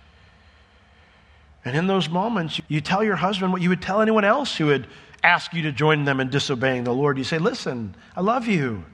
And 1.65 1.75
in 1.75 1.87
those 1.87 2.09
moments, 2.09 2.61
you 2.69 2.83
tell 2.83 3.03
your 3.03 3.17
husband 3.17 3.51
what 3.51 3.63
you 3.63 3.71
would 3.71 3.81
tell 3.81 4.03
anyone 4.03 4.25
else 4.25 4.55
who 4.57 4.67
would 4.67 4.87
ask 5.23 5.55
you 5.55 5.63
to 5.63 5.73
join 5.73 6.05
them 6.05 6.21
in 6.21 6.29
disobeying 6.29 6.85
the 6.85 6.93
Lord. 6.93 7.17
You 7.17 7.25
say, 7.25 7.39
Listen, 7.39 7.95
I 8.15 8.21
love 8.21 8.47
you. 8.47 8.85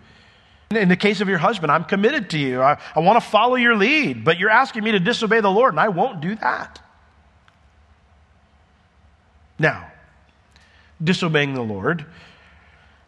In 0.70 0.88
the 0.88 0.96
case 0.96 1.20
of 1.20 1.28
your 1.28 1.38
husband, 1.38 1.70
I'm 1.70 1.84
committed 1.84 2.30
to 2.30 2.38
you. 2.38 2.62
I, 2.62 2.78
I 2.94 3.00
want 3.00 3.22
to 3.22 3.28
follow 3.28 3.56
your 3.56 3.76
lead, 3.76 4.24
but 4.24 4.38
you're 4.38 4.50
asking 4.50 4.82
me 4.82 4.92
to 4.92 5.00
disobey 5.00 5.40
the 5.40 5.50
Lord, 5.50 5.72
and 5.72 5.80
I 5.80 5.88
won't 5.88 6.20
do 6.20 6.34
that. 6.36 6.80
Now, 9.58 9.92
disobeying 11.02 11.54
the 11.54 11.62
Lord 11.62 12.06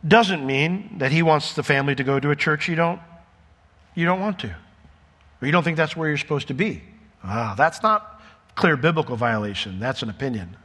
doesn't 0.06 0.44
mean 0.44 0.98
that 0.98 1.12
he 1.12 1.22
wants 1.22 1.54
the 1.54 1.62
family 1.62 1.94
to 1.94 2.04
go 2.04 2.20
to 2.20 2.30
a 2.30 2.36
church 2.36 2.68
you 2.68 2.76
don't, 2.76 3.00
you 3.94 4.04
don't 4.04 4.20
want 4.20 4.38
to, 4.40 4.48
or 4.48 5.46
you 5.46 5.52
don't 5.52 5.62
think 5.62 5.76
that's 5.76 5.96
where 5.96 6.08
you're 6.08 6.18
supposed 6.18 6.48
to 6.48 6.54
be. 6.54 6.82
Ah, 7.24 7.54
that's 7.56 7.82
not 7.82 8.20
clear 8.54 8.76
biblical 8.76 9.16
violation. 9.16 9.78
That's 9.78 10.02
an 10.02 10.10
opinion. 10.10 10.56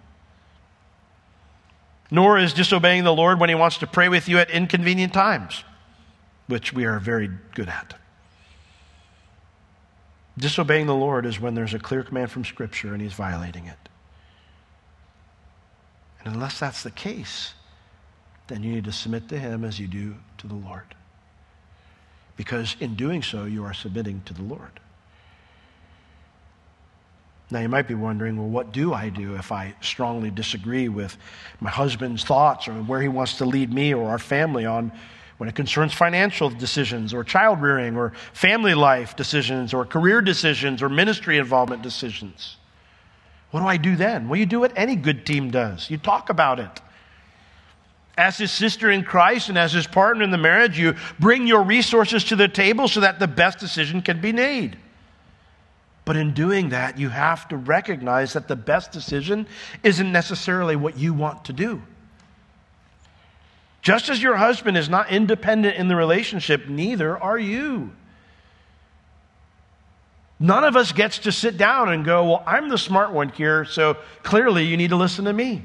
Nor 2.10 2.38
is 2.38 2.54
disobeying 2.54 3.04
the 3.04 3.14
Lord 3.14 3.40
when 3.40 3.50
he 3.50 3.56
wants 3.56 3.78
to 3.80 3.88
pray 3.88 4.10
with 4.10 4.28
you 4.28 4.38
at 4.38 4.50
inconvenient 4.52 5.14
times, 5.14 5.64
which 6.48 6.74
we 6.74 6.86
are 6.86 7.00
very 7.00 7.30
good 7.56 7.70
at. 7.70 7.96
Disobeying 10.38 10.88
the 10.88 10.96
Lord 10.96 11.26
is 11.26 11.40
when 11.40 11.56
there's 11.56 11.74
a 11.74 11.80
clear 11.80 12.04
command 12.04 12.32
from 12.32 12.44
Scripture 12.44 12.94
and 12.94 13.02
he's 13.02 13.14
violating 13.14 13.66
it. 13.66 13.78
And 16.24 16.36
unless 16.36 16.60
that's 16.60 16.84
the 16.84 16.92
case, 16.92 17.54
then 18.48 18.64
you 18.64 18.74
need 18.74 18.86
to 18.86 18.92
submit 18.92 19.30
to 19.30 19.40
him 19.40 19.64
as 19.64 19.80
you 19.80 19.88
do 19.88 20.16
to 20.40 20.48
the 20.48 20.56
Lord. 20.56 20.96
Because 22.36 22.76
in 22.80 22.96
doing 22.96 23.22
so, 23.22 23.46
you 23.46 23.64
are 23.64 23.74
submitting 23.74 24.22
to 24.26 24.34
the 24.34 24.42
Lord. 24.42 24.80
Now, 27.52 27.60
you 27.60 27.70
might 27.70 27.88
be 27.88 27.96
wondering, 27.96 28.38
well, 28.38 28.48
what 28.48 28.72
do 28.72 28.94
I 28.94 29.10
do 29.10 29.36
if 29.36 29.52
I 29.52 29.76
strongly 29.82 30.32
disagree 30.32 30.88
with 30.88 31.18
my 31.60 31.70
husband's 31.70 32.24
thoughts 32.24 32.68
or 32.68 32.74
where 32.74 33.02
he 33.02 33.10
wants 33.10 33.38
to 33.40 33.46
lead 33.46 33.74
me 33.74 33.94
or 33.94 34.10
our 34.10 34.20
family 34.20 34.66
on 34.66 34.92
when 35.38 35.50
it 35.50 35.56
concerns 35.56 35.94
financial 35.94 36.50
decisions 36.50 37.14
or 37.14 37.26
child 37.26 37.62
rearing 37.62 37.98
or 37.98 38.14
family 38.32 38.74
life 38.74 39.18
decisions 39.18 39.74
or 39.74 39.86
career 39.86 40.22
decisions 40.22 40.82
or 40.82 40.88
ministry 40.88 41.38
involvement 41.38 41.82
decisions? 41.82 42.56
What 43.52 43.60
do 43.60 43.68
I 43.68 43.76
do 43.76 43.98
then? 43.98 44.30
Well, 44.30 44.40
you 44.40 44.46
do 44.46 44.62
what 44.62 44.72
any 44.78 44.96
good 44.96 45.26
team 45.26 45.52
does 45.52 45.90
you 45.90 45.98
talk 45.98 46.30
about 46.30 46.60
it. 46.60 46.80
As 48.18 48.38
his 48.38 48.52
sister 48.52 48.92
in 48.92 49.04
Christ 49.04 49.50
and 49.50 49.58
as 49.58 49.72
his 49.72 49.88
partner 49.88 50.24
in 50.24 50.32
the 50.32 50.38
marriage, 50.38 50.78
you 50.78 50.96
bring 51.20 51.48
your 51.48 51.64
resources 51.64 52.24
to 52.26 52.36
the 52.36 52.48
table 52.48 52.88
so 52.88 53.00
that 53.00 53.20
the 53.20 53.28
best 53.28 53.60
decision 53.60 54.02
can 54.02 54.20
be 54.20 54.34
made. 54.34 54.78
But 56.04 56.18
in 56.18 56.34
doing 56.34 56.70
that, 56.70 56.98
you 56.98 57.10
have 57.10 57.48
to 57.50 57.58
recognize 57.58 58.34
that 58.34 58.48
the 58.48 58.56
best 58.56 58.92
decision 58.92 59.48
isn't 59.84 60.12
necessarily 60.12 60.76
what 60.76 60.98
you 60.98 61.14
want 61.14 61.46
to 61.46 61.54
do. 61.54 61.82
Just 63.82 64.10
as 64.10 64.22
your 64.22 64.36
husband 64.36 64.78
is 64.78 64.90
not 64.90 65.10
independent 65.10 65.78
in 65.78 65.88
the 65.88 65.96
relationship, 65.96 66.68
neither 66.68 67.18
are 67.18 67.40
you. 67.40 67.92
None 70.40 70.64
of 70.64 70.76
us 70.76 70.92
gets 70.92 71.20
to 71.20 71.32
sit 71.32 71.58
down 71.58 71.90
and 71.90 72.04
go, 72.04 72.26
Well, 72.26 72.44
I'm 72.48 72.70
the 72.70 72.78
smart 72.78 73.12
one 73.12 73.30
here, 73.30 73.64
so 73.64 73.98
clearly 74.24 74.66
you 74.66 74.76
need 74.76 74.90
to 74.90 74.96
listen 74.96 75.26
to 75.26 75.34
me. 75.34 75.64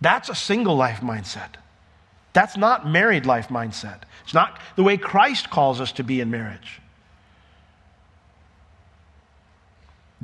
That's 0.00 0.28
a 0.28 0.34
single 0.34 0.76
life 0.76 1.00
mindset. 1.00 1.54
That's 2.32 2.56
not 2.56 2.86
married 2.86 3.24
life 3.24 3.48
mindset. 3.48 4.02
It's 4.24 4.34
not 4.34 4.60
the 4.76 4.82
way 4.82 4.96
Christ 4.96 5.48
calls 5.48 5.80
us 5.80 5.92
to 5.92 6.04
be 6.04 6.20
in 6.20 6.30
marriage. 6.30 6.80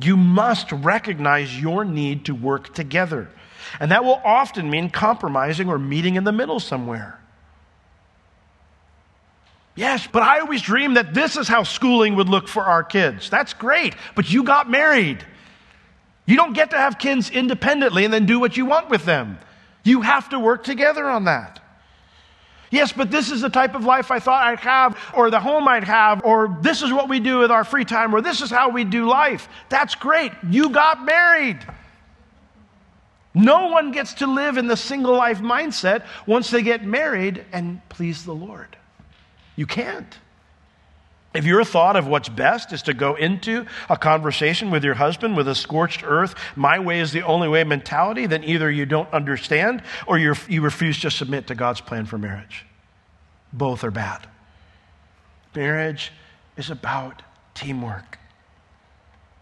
You 0.01 0.17
must 0.17 0.71
recognize 0.73 1.59
your 1.59 1.85
need 1.85 2.27
to 2.27 2.35
work 2.35 2.75
together. 2.75 3.29
And 3.81 3.91
that 3.91 4.05
will 4.05 4.21
often 4.25 4.71
mean 4.71 4.91
compromising 4.91 5.69
or 5.69 5.79
meeting 5.79 6.17
in 6.17 6.25
the 6.25 6.33
middle 6.33 6.61
somewhere. 6.61 7.19
Yes, 9.75 10.07
but 10.11 10.23
I 10.23 10.41
always 10.41 10.61
dreamed 10.61 10.97
that 10.99 11.15
this 11.15 11.37
is 11.37 11.49
how 11.49 11.63
schooling 11.63 12.17
would 12.17 12.29
look 12.29 12.47
for 12.47 12.65
our 12.65 12.85
kids. 12.85 13.31
That's 13.31 13.55
great, 13.55 13.95
but 14.15 14.31
you 14.31 14.45
got 14.45 14.69
married. 14.69 15.25
You 16.27 16.37
don't 16.37 16.53
get 16.53 16.71
to 16.71 16.77
have 16.77 16.99
kids 16.99 17.31
independently 17.31 18.05
and 18.05 18.13
then 18.13 18.27
do 18.27 18.39
what 18.39 18.57
you 18.57 18.67
want 18.67 18.91
with 18.91 19.05
them. 19.05 19.39
You 19.85 20.03
have 20.03 20.29
to 20.31 20.39
work 20.39 20.65
together 20.65 21.09
on 21.09 21.25
that. 21.25 21.61
Yes, 22.71 22.91
but 22.91 23.11
this 23.11 23.31
is 23.31 23.43
the 23.43 23.51
type 23.51 23.75
of 23.75 23.85
life 23.85 24.11
I 24.11 24.19
thought 24.19 24.45
I'd 24.45 24.61
have, 24.61 24.99
or 25.15 25.31
the 25.31 25.41
home 25.41 25.69
I'd 25.69 25.85
have, 25.85 26.25
or 26.25 26.59
this 26.63 26.81
is 26.81 26.91
what 26.91 27.07
we 27.09 27.21
do 27.21 27.39
with 27.39 27.51
our 27.51 27.65
free 27.65 27.85
time, 27.85 28.15
or 28.15 28.23
this 28.23 28.41
is 28.41 28.51
how 28.51 28.71
we 28.71 28.83
do 28.83 29.07
life. 29.07 29.47
That's 29.69 29.95
great. 29.95 30.33
You 30.49 30.71
got 30.71 31.05
married. 31.05 31.59
No 33.35 33.69
one 33.69 33.93
gets 33.93 34.15
to 34.15 34.27
live 34.27 34.57
in 34.57 34.67
the 34.69 34.77
single 34.77 35.15
life 35.15 35.41
mindset 35.41 36.07
once 36.27 36.51
they 36.51 36.63
get 36.63 36.85
married 36.85 37.45
and 37.53 37.87
please 37.91 38.25
the 38.25 38.35
Lord. 38.35 38.77
You 39.57 39.67
can't. 39.67 40.19
If 41.35 41.47
your 41.47 41.65
thought 41.65 41.97
of 41.97 42.07
what's 42.07 42.29
best 42.29 42.73
is 42.73 42.83
to 42.83 42.95
go 42.95 43.15
into 43.15 43.65
a 43.89 43.97
conversation 43.97 44.71
with 44.71 44.85
your 44.85 44.95
husband 44.95 45.37
with 45.37 45.49
a 45.49 45.55
scorched 45.55 46.03
earth, 46.05 46.35
my 46.57 46.79
way 46.79 47.01
is 47.01 47.13
the 47.13 47.23
only 47.23 47.49
way 47.49 47.65
mentality, 47.65 48.27
then 48.27 48.45
either 48.45 48.71
you 48.71 48.85
don't 48.85 49.13
understand 49.15 49.83
or 50.07 50.19
you 50.19 50.63
refuse 50.63 51.01
to 51.01 51.11
submit 51.11 51.47
to 51.47 51.55
God's 51.55 51.81
plan 51.81 52.05
for 52.05 52.19
marriage. 52.19 52.67
Both 53.53 53.83
are 53.83 53.91
bad. 53.91 54.27
Marriage 55.55 56.13
is 56.57 56.71
about 56.71 57.23
teamwork. 57.55 58.19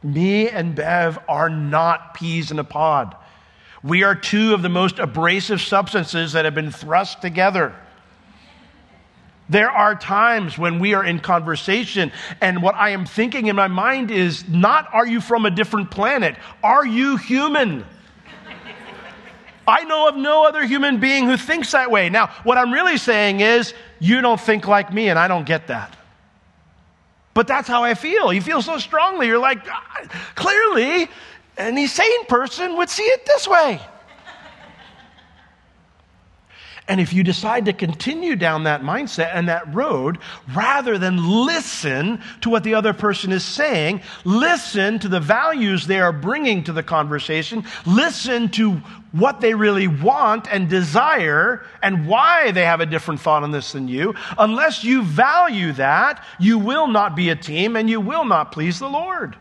Me 0.03 0.49
and 0.49 0.75
Bev 0.75 1.19
are 1.29 1.51
not 1.51 2.15
peas 2.15 2.51
in 2.51 2.59
a 2.59 2.65
pod. 2.65 3.17
We 3.83 4.03
are 4.05 4.15
two 4.15 4.55
of 4.55 4.63
the 4.63 4.69
most 4.69 4.99
abrasive 4.99 5.61
substances 5.61 6.33
that 6.33 6.45
have 6.45 6.55
been 6.55 6.71
thrust 6.71 7.21
together. 7.21 7.75
There 9.51 9.69
are 9.69 9.97
times 9.97 10.57
when 10.57 10.79
we 10.79 10.95
are 10.95 11.05
in 11.05 11.19
conversation, 11.19 12.13
and 12.41 12.63
what 12.63 12.77
I 12.77 12.91
am 12.91 13.05
thinking 13.05 13.49
in 13.49 13.57
my 13.57 13.67
mind 13.67 14.13
is 14.13 14.49
not, 14.49 14.89
are 14.95 15.05
you 15.05 15.21
from 15.21 15.45
a 15.45 15.51
different 15.51 15.91
planet? 15.91 16.37
Are 16.63 16.87
you 16.87 17.17
human? 17.17 17.85
I 19.67 19.83
know 19.85 20.09
of 20.09 20.17
no 20.17 20.47
other 20.47 20.65
human 20.65 21.01
being 21.01 21.27
who 21.27 21.37
thinks 21.37 21.73
that 21.73 21.91
way. 21.91 22.11
Now, 22.11 22.29
what 22.45 22.59
I'm 22.59 22.73
really 22.73 22.97
saying 22.97 23.41
is, 23.41 23.75
you 23.99 24.21
don't 24.21 24.41
think 24.41 24.69
like 24.69 24.93
me, 24.93 25.09
and 25.09 25.19
I 25.19 25.27
don't 25.27 25.45
get 25.45 25.67
that. 25.67 25.97
But 27.35 27.49
that's 27.49 27.67
how 27.67 27.83
I 27.83 27.95
feel. 27.95 28.33
You 28.33 28.43
feel 28.43 28.63
so 28.63 28.79
strongly. 28.79 29.27
You're 29.27 29.39
like, 29.39 29.67
ah, 29.69 30.07
clearly, 30.37 31.09
any 31.57 31.89
sane 31.89 32.27
person 32.27 32.77
would 32.77 32.89
see 32.89 33.03
it 33.03 33.27
this 33.27 33.49
way. 33.49 33.81
And 36.91 37.01
if 37.01 37.13
you 37.13 37.23
decide 37.23 37.67
to 37.67 37.73
continue 37.73 38.35
down 38.35 38.65
that 38.65 38.83
mindset 38.83 39.31
and 39.33 39.49
that 39.49 39.73
road, 39.73 40.19
rather 40.53 40.99
than 40.99 41.47
listen 41.47 42.21
to 42.41 42.51
what 42.51 42.65
the 42.65 42.75
other 42.75 42.93
person 42.93 43.31
is 43.31 43.45
saying, 43.45 44.03
listen 44.25 44.99
to 44.99 45.07
the 45.07 45.21
values 45.21 45.87
they 45.87 46.01
are 46.01 46.13
bringing 46.13 46.65
to 46.65 46.73
the 46.73 46.83
conversation, 46.83 47.65
listen 47.87 48.49
to 48.49 48.73
what 49.13 49.41
they 49.41 49.55
really 49.55 49.87
want 49.87 50.53
and 50.53 50.69
desire 50.69 51.65
and 51.81 52.09
why 52.09 52.51
they 52.51 52.65
have 52.65 52.81
a 52.81 52.87
different 52.87 53.21
thought 53.21 53.45
on 53.45 53.53
this 53.53 53.71
than 53.71 53.87
you, 53.87 54.17
unless 54.37 54.83
you 54.83 55.05
value 55.05 55.71
that, 55.75 56.25
you 56.41 56.59
will 56.59 56.89
not 56.89 57.15
be 57.15 57.29
a 57.29 57.37
team 57.37 57.77
and 57.77 57.89
you 57.89 58.01
will 58.01 58.25
not 58.25 58.51
please 58.51 58.81
the 58.81 58.89
Lord. 58.89 59.37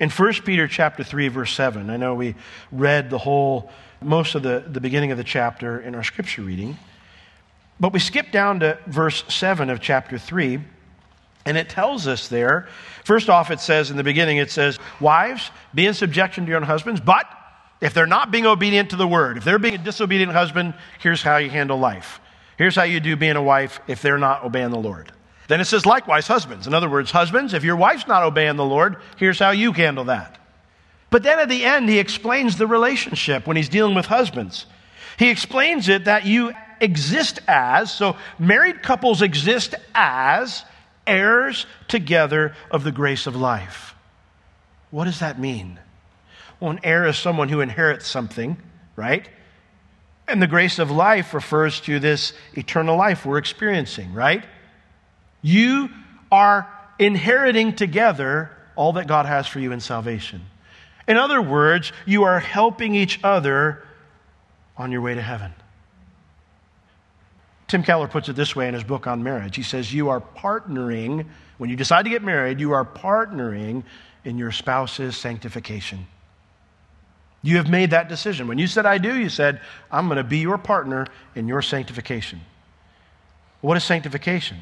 In 0.00 0.10
1 0.10 0.32
Peter 0.44 0.66
chapter 0.66 1.04
3 1.04 1.28
verse 1.28 1.52
7, 1.52 1.88
I 1.88 1.96
know 1.96 2.16
we 2.16 2.34
read 2.72 3.10
the 3.10 3.18
whole 3.18 3.70
most 4.04 4.34
of 4.34 4.42
the, 4.42 4.64
the 4.66 4.80
beginning 4.80 5.12
of 5.12 5.18
the 5.18 5.24
chapter 5.24 5.80
in 5.80 5.94
our 5.94 6.04
scripture 6.04 6.42
reading. 6.42 6.78
But 7.80 7.92
we 7.92 7.98
skip 7.98 8.30
down 8.30 8.60
to 8.60 8.78
verse 8.86 9.24
7 9.28 9.70
of 9.70 9.80
chapter 9.80 10.18
3, 10.18 10.60
and 11.44 11.56
it 11.56 11.68
tells 11.68 12.06
us 12.06 12.28
there, 12.28 12.68
first 13.04 13.28
off, 13.28 13.50
it 13.50 13.60
says 13.60 13.90
in 13.90 13.96
the 13.96 14.04
beginning, 14.04 14.36
it 14.36 14.50
says, 14.50 14.78
Wives, 15.00 15.50
be 15.74 15.86
in 15.86 15.94
subjection 15.94 16.44
to 16.44 16.48
your 16.50 16.58
own 16.58 16.66
husbands, 16.66 17.00
but 17.00 17.26
if 17.80 17.94
they're 17.94 18.06
not 18.06 18.30
being 18.30 18.46
obedient 18.46 18.90
to 18.90 18.96
the 18.96 19.08
word, 19.08 19.36
if 19.36 19.44
they're 19.44 19.58
being 19.58 19.74
a 19.74 19.78
disobedient 19.78 20.32
husband, 20.32 20.74
here's 21.00 21.22
how 21.22 21.38
you 21.38 21.50
handle 21.50 21.78
life. 21.78 22.20
Here's 22.56 22.76
how 22.76 22.84
you 22.84 23.00
do 23.00 23.16
being 23.16 23.34
a 23.34 23.42
wife 23.42 23.80
if 23.88 24.02
they're 24.02 24.18
not 24.18 24.44
obeying 24.44 24.70
the 24.70 24.78
Lord. 24.78 25.10
Then 25.48 25.60
it 25.60 25.64
says, 25.64 25.84
likewise, 25.84 26.28
husbands. 26.28 26.68
In 26.68 26.74
other 26.74 26.88
words, 26.88 27.10
husbands, 27.10 27.54
if 27.54 27.64
your 27.64 27.74
wife's 27.74 28.06
not 28.06 28.22
obeying 28.22 28.56
the 28.56 28.64
Lord, 28.64 28.98
here's 29.16 29.40
how 29.40 29.50
you 29.50 29.72
handle 29.72 30.04
that. 30.04 30.38
But 31.12 31.22
then 31.22 31.38
at 31.38 31.50
the 31.50 31.66
end, 31.66 31.90
he 31.90 31.98
explains 31.98 32.56
the 32.56 32.66
relationship 32.66 33.46
when 33.46 33.58
he's 33.58 33.68
dealing 33.68 33.94
with 33.94 34.06
husbands. 34.06 34.64
He 35.18 35.28
explains 35.28 35.90
it 35.90 36.06
that 36.06 36.24
you 36.24 36.54
exist 36.80 37.38
as, 37.46 37.92
so 37.92 38.16
married 38.38 38.82
couples 38.82 39.20
exist 39.20 39.74
as 39.94 40.64
heirs 41.06 41.66
together 41.86 42.54
of 42.70 42.82
the 42.82 42.92
grace 42.92 43.26
of 43.26 43.36
life. 43.36 43.94
What 44.90 45.04
does 45.04 45.18
that 45.18 45.38
mean? 45.38 45.78
Well, 46.58 46.70
an 46.70 46.80
heir 46.82 47.06
is 47.06 47.18
someone 47.18 47.50
who 47.50 47.60
inherits 47.60 48.06
something, 48.06 48.56
right? 48.96 49.28
And 50.26 50.40
the 50.40 50.46
grace 50.46 50.78
of 50.78 50.90
life 50.90 51.34
refers 51.34 51.78
to 51.82 52.00
this 52.00 52.32
eternal 52.54 52.96
life 52.96 53.26
we're 53.26 53.36
experiencing, 53.36 54.14
right? 54.14 54.46
You 55.42 55.90
are 56.30 56.66
inheriting 56.98 57.76
together 57.76 58.50
all 58.76 58.94
that 58.94 59.06
God 59.08 59.26
has 59.26 59.46
for 59.46 59.60
you 59.60 59.72
in 59.72 59.80
salvation. 59.80 60.46
In 61.08 61.16
other 61.16 61.42
words, 61.42 61.92
you 62.06 62.24
are 62.24 62.38
helping 62.38 62.94
each 62.94 63.20
other 63.24 63.84
on 64.76 64.92
your 64.92 65.00
way 65.00 65.14
to 65.14 65.22
heaven. 65.22 65.52
Tim 67.66 67.82
Keller 67.82 68.06
puts 68.06 68.28
it 68.28 68.36
this 68.36 68.54
way 68.54 68.68
in 68.68 68.74
his 68.74 68.84
book 68.84 69.06
on 69.06 69.22
marriage. 69.22 69.56
He 69.56 69.62
says, 69.62 69.92
You 69.92 70.10
are 70.10 70.20
partnering, 70.20 71.26
when 71.58 71.70
you 71.70 71.76
decide 71.76 72.02
to 72.04 72.10
get 72.10 72.22
married, 72.22 72.60
you 72.60 72.72
are 72.72 72.84
partnering 72.84 73.82
in 74.24 74.38
your 74.38 74.52
spouse's 74.52 75.16
sanctification. 75.16 76.06
You 77.42 77.56
have 77.56 77.68
made 77.68 77.90
that 77.90 78.08
decision. 78.08 78.46
When 78.46 78.58
you 78.58 78.66
said, 78.66 78.86
I 78.86 78.98
do, 78.98 79.16
you 79.16 79.28
said, 79.28 79.60
I'm 79.90 80.06
going 80.06 80.18
to 80.18 80.24
be 80.24 80.38
your 80.38 80.58
partner 80.58 81.06
in 81.34 81.48
your 81.48 81.62
sanctification. 81.62 82.40
What 83.62 83.76
is 83.76 83.84
sanctification? 83.84 84.58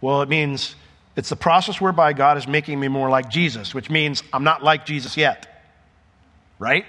Well, 0.00 0.22
it 0.22 0.28
means 0.28 0.74
it's 1.16 1.28
the 1.28 1.36
process 1.36 1.80
whereby 1.80 2.12
God 2.12 2.38
is 2.38 2.48
making 2.48 2.80
me 2.80 2.88
more 2.88 3.10
like 3.10 3.28
Jesus, 3.28 3.74
which 3.74 3.90
means 3.90 4.22
I'm 4.32 4.44
not 4.44 4.62
like 4.62 4.86
Jesus 4.86 5.16
yet. 5.16 5.46
Right? 6.58 6.86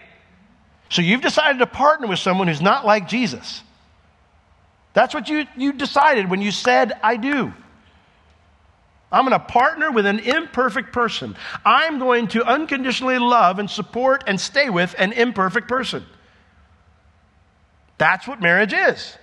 So 0.90 1.02
you've 1.02 1.22
decided 1.22 1.60
to 1.60 1.66
partner 1.66 2.08
with 2.08 2.20
someone 2.20 2.48
who's 2.48 2.62
not 2.62 2.86
like 2.86 3.08
Jesus. 3.08 3.64
That's 4.94 5.14
what 5.14 5.28
you, 5.28 5.46
you 5.58 5.74
decided 5.74 6.30
when 6.30 6.42
you 6.42 6.52
said, 6.52 6.94
I 7.04 7.18
do. 7.18 7.52
I'm 9.12 9.28
going 9.28 9.40
to 9.40 9.46
partner 9.46 9.92
with 9.92 10.06
an 10.06 10.20
imperfect 10.20 10.92
person. 10.92 11.36
I'm 11.66 12.00
going 12.00 12.28
to 12.30 12.44
unconditionally 12.44 13.20
love 13.20 13.60
and 13.60 13.70
support 13.70 14.24
and 14.26 14.40
stay 14.40 14.70
with 14.70 14.96
an 14.98 15.14
imperfect 15.14 15.68
person. 15.68 16.04
That's 17.98 18.28
what 18.28 18.42
marriage 18.42 18.74
is. 18.74 19.18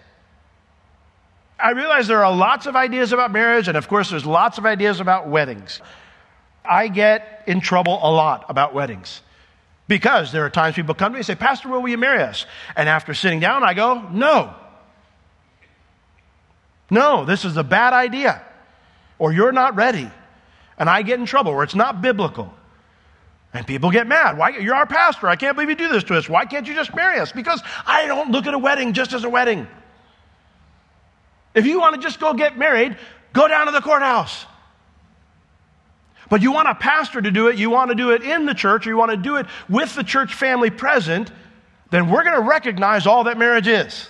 I 1.63 1.73
realize 1.73 2.07
there 2.07 2.25
are 2.25 2.35
lots 2.35 2.67
of 2.67 2.77
ideas 2.77 3.13
about 3.13 3.31
marriage, 3.33 3.69
and 3.69 3.77
of 3.77 3.89
course, 3.89 4.11
there's 4.11 4.27
lots 4.27 4.59
of 4.59 4.67
ideas 4.67 5.01
about 5.01 5.29
weddings. 5.29 5.81
I 6.65 6.89
get 6.89 7.45
in 7.47 7.61
trouble 7.61 7.99
a 8.03 8.11
lot 8.11 8.47
about 8.49 8.75
weddings 8.75 9.23
because 9.89 10.31
there 10.31 10.45
are 10.45 10.51
times 10.51 10.77
people 10.77 10.95
come 10.95 11.13
to 11.13 11.15
me 11.15 11.19
and 11.19 11.27
say, 11.27 11.35
Pastor, 11.35 11.69
will 11.69 11.87
you 11.89 11.99
marry 11.99 12.23
us? 12.23 12.47
And 12.77 12.89
after 12.89 13.13
sitting 13.15 13.41
down, 13.41 13.65
I 13.65 13.75
go, 13.75 14.09
No. 14.11 14.55
No, 16.91 17.25
this 17.25 17.45
is 17.45 17.57
a 17.57 17.65
bad 17.65 17.93
idea. 17.93 18.43
Or 19.19 19.33
you're 19.33 19.53
not 19.53 19.77
ready. 19.77 20.11
And 20.77 20.91
I 20.91 21.03
get 21.03 21.21
in 21.21 21.27
trouble, 21.27 21.53
or 21.53 21.63
it's 21.63 21.75
not 21.75 22.03
biblical. 22.03 22.53
And 23.53 23.67
people 23.67 23.91
get 23.91 24.07
mad. 24.07 24.39
Why? 24.39 24.51
You're 24.51 24.75
our 24.75 24.87
pastor. 24.87 25.29
I 25.29 25.37
can't 25.37 25.57
believe 25.57 25.71
you 25.71 25.77
do 25.77 25.89
this 25.89 26.05
to 26.05 26.17
us. 26.17 26.29
Why 26.29 26.47
can't 26.47 26.67
you 26.67 26.75
just 26.75 26.95
marry 26.95 27.19
us? 27.19 27.33
Because 27.33 27.63
I 27.85 28.07
don't 28.07 28.31
look 28.31 28.47
at 28.47 28.55
a 28.55 28.59
wedding 28.59 28.93
just 28.93 29.13
as 29.13 29.25
a 29.25 29.29
wedding. 29.29 29.67
If 31.55 31.67
you 31.67 31.81
want 31.81 31.97
to 31.97 32.01
just 32.01 32.21
go 32.21 32.33
get 32.35 32.57
married, 32.57 32.97
go 33.33 33.49
down 33.49 33.67
to 33.67 33.73
the 33.73 33.81
courthouse. 33.81 34.47
But 36.29 36.43
you 36.43 36.53
want 36.53 36.69
a 36.69 36.77
pastor 36.77 37.21
to 37.21 37.31
do 37.31 37.49
it, 37.49 37.59
you 37.59 37.71
want 37.71 37.91
to 37.91 37.97
do 37.97 38.11
it 38.11 38.23
in 38.23 38.47
the 38.47 38.55
church, 38.55 38.87
or 38.87 38.91
you 38.91 38.97
want 38.97 39.11
to 39.11 39.17
do 39.17 39.37
it 39.37 39.47
with 39.69 39.95
the 39.97 40.05
church 40.05 40.33
family 40.33 40.71
present, 40.71 41.33
then 41.91 42.09
we're 42.09 42.23
going 42.23 42.37
to 42.37 42.49
recognize 42.49 43.07
all 43.07 43.25
that 43.25 43.37
marriage 43.37 43.67
is. 43.67 44.09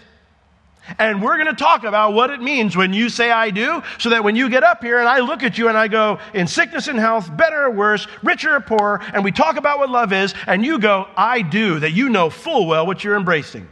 And 0.98 1.22
we're 1.22 1.36
going 1.36 1.46
to 1.46 1.54
talk 1.54 1.84
about 1.84 2.12
what 2.12 2.30
it 2.30 2.42
means 2.42 2.76
when 2.76 2.92
you 2.92 3.08
say 3.08 3.30
I 3.30 3.50
do, 3.50 3.82
so 3.98 4.10
that 4.10 4.22
when 4.22 4.36
you 4.36 4.50
get 4.50 4.62
up 4.64 4.82
here 4.82 4.98
and 4.98 5.08
I 5.08 5.20
look 5.20 5.42
at 5.42 5.56
you 5.56 5.68
and 5.68 5.78
I 5.78 5.88
go, 5.88 6.18
in 6.34 6.46
sickness 6.46 6.88
and 6.88 6.98
health, 6.98 7.34
better 7.36 7.64
or 7.64 7.70
worse, 7.70 8.06
richer 8.22 8.56
or 8.56 8.60
poorer, 8.60 9.00
and 9.14 9.24
we 9.24 9.32
talk 9.32 9.56
about 9.56 9.78
what 9.78 9.88
love 9.88 10.12
is, 10.12 10.34
and 10.46 10.64
you 10.64 10.78
go, 10.78 11.06
I 11.16 11.40
do, 11.40 11.80
that 11.80 11.92
you 11.92 12.10
know 12.10 12.28
full 12.28 12.66
well 12.66 12.86
what 12.86 13.02
you're 13.02 13.16
embracing. 13.16 13.66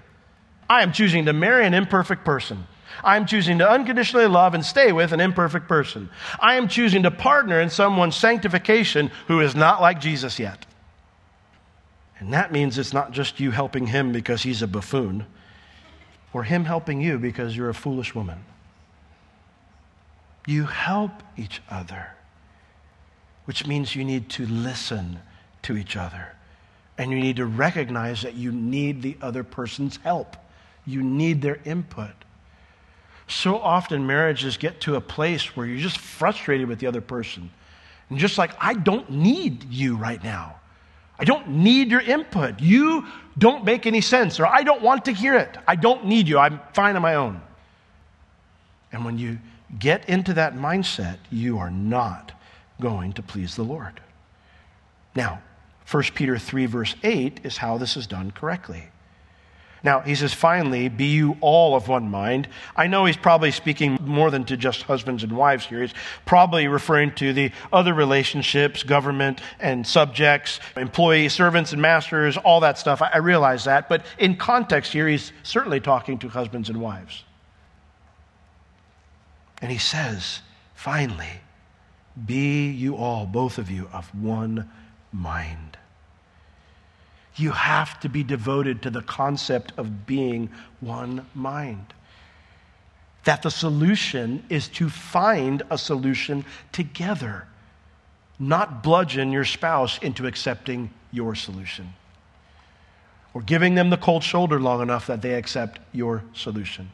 I 0.70 0.82
am 0.82 0.92
choosing 0.92 1.26
to 1.26 1.34
marry 1.34 1.66
an 1.66 1.74
imperfect 1.74 2.24
person. 2.24 2.66
I'm 3.04 3.26
choosing 3.26 3.58
to 3.58 3.70
unconditionally 3.70 4.26
love 4.26 4.54
and 4.54 4.64
stay 4.64 4.92
with 4.92 5.12
an 5.12 5.20
imperfect 5.20 5.68
person. 5.68 6.10
I 6.40 6.56
am 6.56 6.68
choosing 6.68 7.02
to 7.04 7.10
partner 7.10 7.60
in 7.60 7.70
someone's 7.70 8.16
sanctification 8.16 9.10
who 9.26 9.40
is 9.40 9.54
not 9.54 9.80
like 9.80 10.00
Jesus 10.00 10.38
yet. 10.38 10.66
And 12.18 12.32
that 12.32 12.52
means 12.52 12.78
it's 12.78 12.92
not 12.92 13.12
just 13.12 13.38
you 13.40 13.50
helping 13.50 13.86
him 13.86 14.12
because 14.12 14.42
he's 14.42 14.62
a 14.62 14.66
buffoon, 14.66 15.26
or 16.32 16.42
him 16.42 16.64
helping 16.64 17.00
you 17.00 17.18
because 17.18 17.56
you're 17.56 17.68
a 17.68 17.74
foolish 17.74 18.14
woman. 18.14 18.44
You 20.46 20.64
help 20.64 21.22
each 21.36 21.62
other, 21.70 22.08
which 23.44 23.66
means 23.66 23.94
you 23.94 24.04
need 24.04 24.28
to 24.30 24.46
listen 24.46 25.20
to 25.62 25.76
each 25.76 25.96
other. 25.96 26.34
And 26.96 27.12
you 27.12 27.20
need 27.20 27.36
to 27.36 27.46
recognize 27.46 28.22
that 28.22 28.34
you 28.34 28.50
need 28.50 29.02
the 29.02 29.16
other 29.22 29.44
person's 29.44 29.98
help. 29.98 30.36
You 30.84 31.02
need 31.02 31.42
their 31.42 31.60
input. 31.64 32.10
So 33.28 33.58
often 33.58 34.06
marriages 34.06 34.56
get 34.56 34.80
to 34.82 34.96
a 34.96 35.00
place 35.00 35.54
where 35.54 35.66
you're 35.66 35.78
just 35.78 35.98
frustrated 35.98 36.66
with 36.66 36.78
the 36.78 36.86
other 36.86 37.02
person. 37.02 37.50
And 38.08 38.18
just 38.18 38.38
like, 38.38 38.52
I 38.58 38.74
don't 38.74 39.10
need 39.10 39.64
you 39.64 39.96
right 39.96 40.22
now. 40.24 40.56
I 41.18 41.24
don't 41.24 41.48
need 41.48 41.90
your 41.90 42.00
input. 42.00 42.60
You 42.60 43.06
don't 43.36 43.64
make 43.64 43.86
any 43.86 44.00
sense, 44.00 44.40
or 44.40 44.46
I 44.46 44.62
don't 44.62 44.82
want 44.82 45.04
to 45.06 45.12
hear 45.12 45.34
it. 45.34 45.58
I 45.66 45.76
don't 45.76 46.06
need 46.06 46.28
you. 46.28 46.38
I'm 46.38 46.60
fine 46.72 46.96
on 46.96 47.02
my 47.02 47.16
own. 47.16 47.40
And 48.92 49.04
when 49.04 49.18
you 49.18 49.38
get 49.78 50.08
into 50.08 50.32
that 50.34 50.54
mindset, 50.54 51.18
you 51.30 51.58
are 51.58 51.70
not 51.70 52.32
going 52.80 53.12
to 53.14 53.22
please 53.22 53.56
the 53.56 53.64
Lord. 53.64 54.00
Now, 55.14 55.42
1 55.90 56.02
Peter 56.14 56.38
3, 56.38 56.66
verse 56.66 56.94
8 57.02 57.40
is 57.44 57.58
how 57.58 57.76
this 57.76 57.96
is 57.96 58.06
done 58.06 58.30
correctly. 58.30 58.84
Now, 59.84 60.00
he 60.00 60.14
says, 60.14 60.34
finally, 60.34 60.88
be 60.88 61.06
you 61.06 61.36
all 61.40 61.76
of 61.76 61.88
one 61.88 62.10
mind. 62.10 62.48
I 62.76 62.88
know 62.88 63.04
he's 63.04 63.16
probably 63.16 63.50
speaking 63.52 63.98
more 64.00 64.30
than 64.30 64.44
to 64.46 64.56
just 64.56 64.82
husbands 64.82 65.22
and 65.22 65.32
wives 65.32 65.66
here. 65.66 65.82
He's 65.82 65.94
probably 66.26 66.66
referring 66.66 67.14
to 67.16 67.32
the 67.32 67.52
other 67.72 67.94
relationships, 67.94 68.82
government 68.82 69.40
and 69.60 69.86
subjects, 69.86 70.58
employees, 70.76 71.32
servants 71.32 71.72
and 71.72 71.80
masters, 71.80 72.36
all 72.36 72.60
that 72.60 72.78
stuff. 72.78 73.00
I 73.00 73.18
realize 73.18 73.64
that. 73.64 73.88
But 73.88 74.04
in 74.18 74.36
context 74.36 74.92
here, 74.92 75.06
he's 75.06 75.32
certainly 75.42 75.80
talking 75.80 76.18
to 76.18 76.28
husbands 76.28 76.68
and 76.68 76.80
wives. 76.80 77.24
And 79.62 79.70
he 79.70 79.78
says, 79.78 80.40
finally, 80.74 81.40
be 82.26 82.70
you 82.70 82.96
all, 82.96 83.26
both 83.26 83.58
of 83.58 83.70
you, 83.70 83.88
of 83.92 84.12
one 84.14 84.70
mind. 85.12 85.78
You 87.38 87.52
have 87.52 87.98
to 88.00 88.08
be 88.08 88.22
devoted 88.22 88.82
to 88.82 88.90
the 88.90 89.02
concept 89.02 89.72
of 89.76 90.06
being 90.06 90.50
one 90.80 91.26
mind. 91.34 91.94
That 93.24 93.42
the 93.42 93.50
solution 93.50 94.44
is 94.48 94.68
to 94.68 94.88
find 94.88 95.62
a 95.70 95.78
solution 95.78 96.44
together, 96.72 97.46
not 98.38 98.82
bludgeon 98.82 99.32
your 99.32 99.44
spouse 99.44 99.98
into 99.98 100.26
accepting 100.26 100.90
your 101.12 101.34
solution 101.34 101.94
or 103.34 103.42
giving 103.42 103.74
them 103.74 103.90
the 103.90 103.96
cold 103.96 104.24
shoulder 104.24 104.58
long 104.58 104.82
enough 104.82 105.06
that 105.06 105.22
they 105.22 105.34
accept 105.34 105.78
your 105.92 106.24
solution 106.32 106.90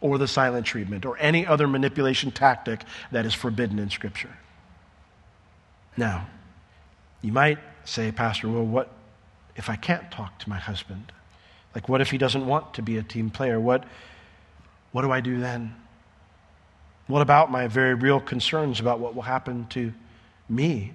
or 0.00 0.18
the 0.18 0.28
silent 0.28 0.66
treatment 0.66 1.04
or 1.04 1.16
any 1.18 1.46
other 1.46 1.66
manipulation 1.66 2.30
tactic 2.30 2.84
that 3.10 3.26
is 3.26 3.34
forbidden 3.34 3.78
in 3.78 3.90
Scripture. 3.90 4.30
Now, 5.96 6.26
you 7.22 7.32
might 7.32 7.58
say, 7.84 8.12
Pastor, 8.12 8.48
well, 8.48 8.64
what 8.64 8.90
if 9.56 9.70
I 9.70 9.76
can't 9.76 10.10
talk 10.10 10.38
to 10.40 10.48
my 10.48 10.58
husband? 10.58 11.12
Like, 11.74 11.88
what 11.88 12.00
if 12.00 12.10
he 12.10 12.18
doesn't 12.18 12.46
want 12.46 12.74
to 12.74 12.82
be 12.82 12.98
a 12.98 13.02
team 13.02 13.30
player? 13.30 13.58
What, 13.58 13.84
what 14.92 15.02
do 15.02 15.10
I 15.10 15.20
do 15.20 15.40
then? 15.40 15.74
What 17.06 17.20
about 17.20 17.50
my 17.50 17.66
very 17.66 17.94
real 17.94 18.20
concerns 18.20 18.80
about 18.80 19.00
what 19.00 19.14
will 19.14 19.22
happen 19.22 19.66
to 19.70 19.92
me 20.48 20.92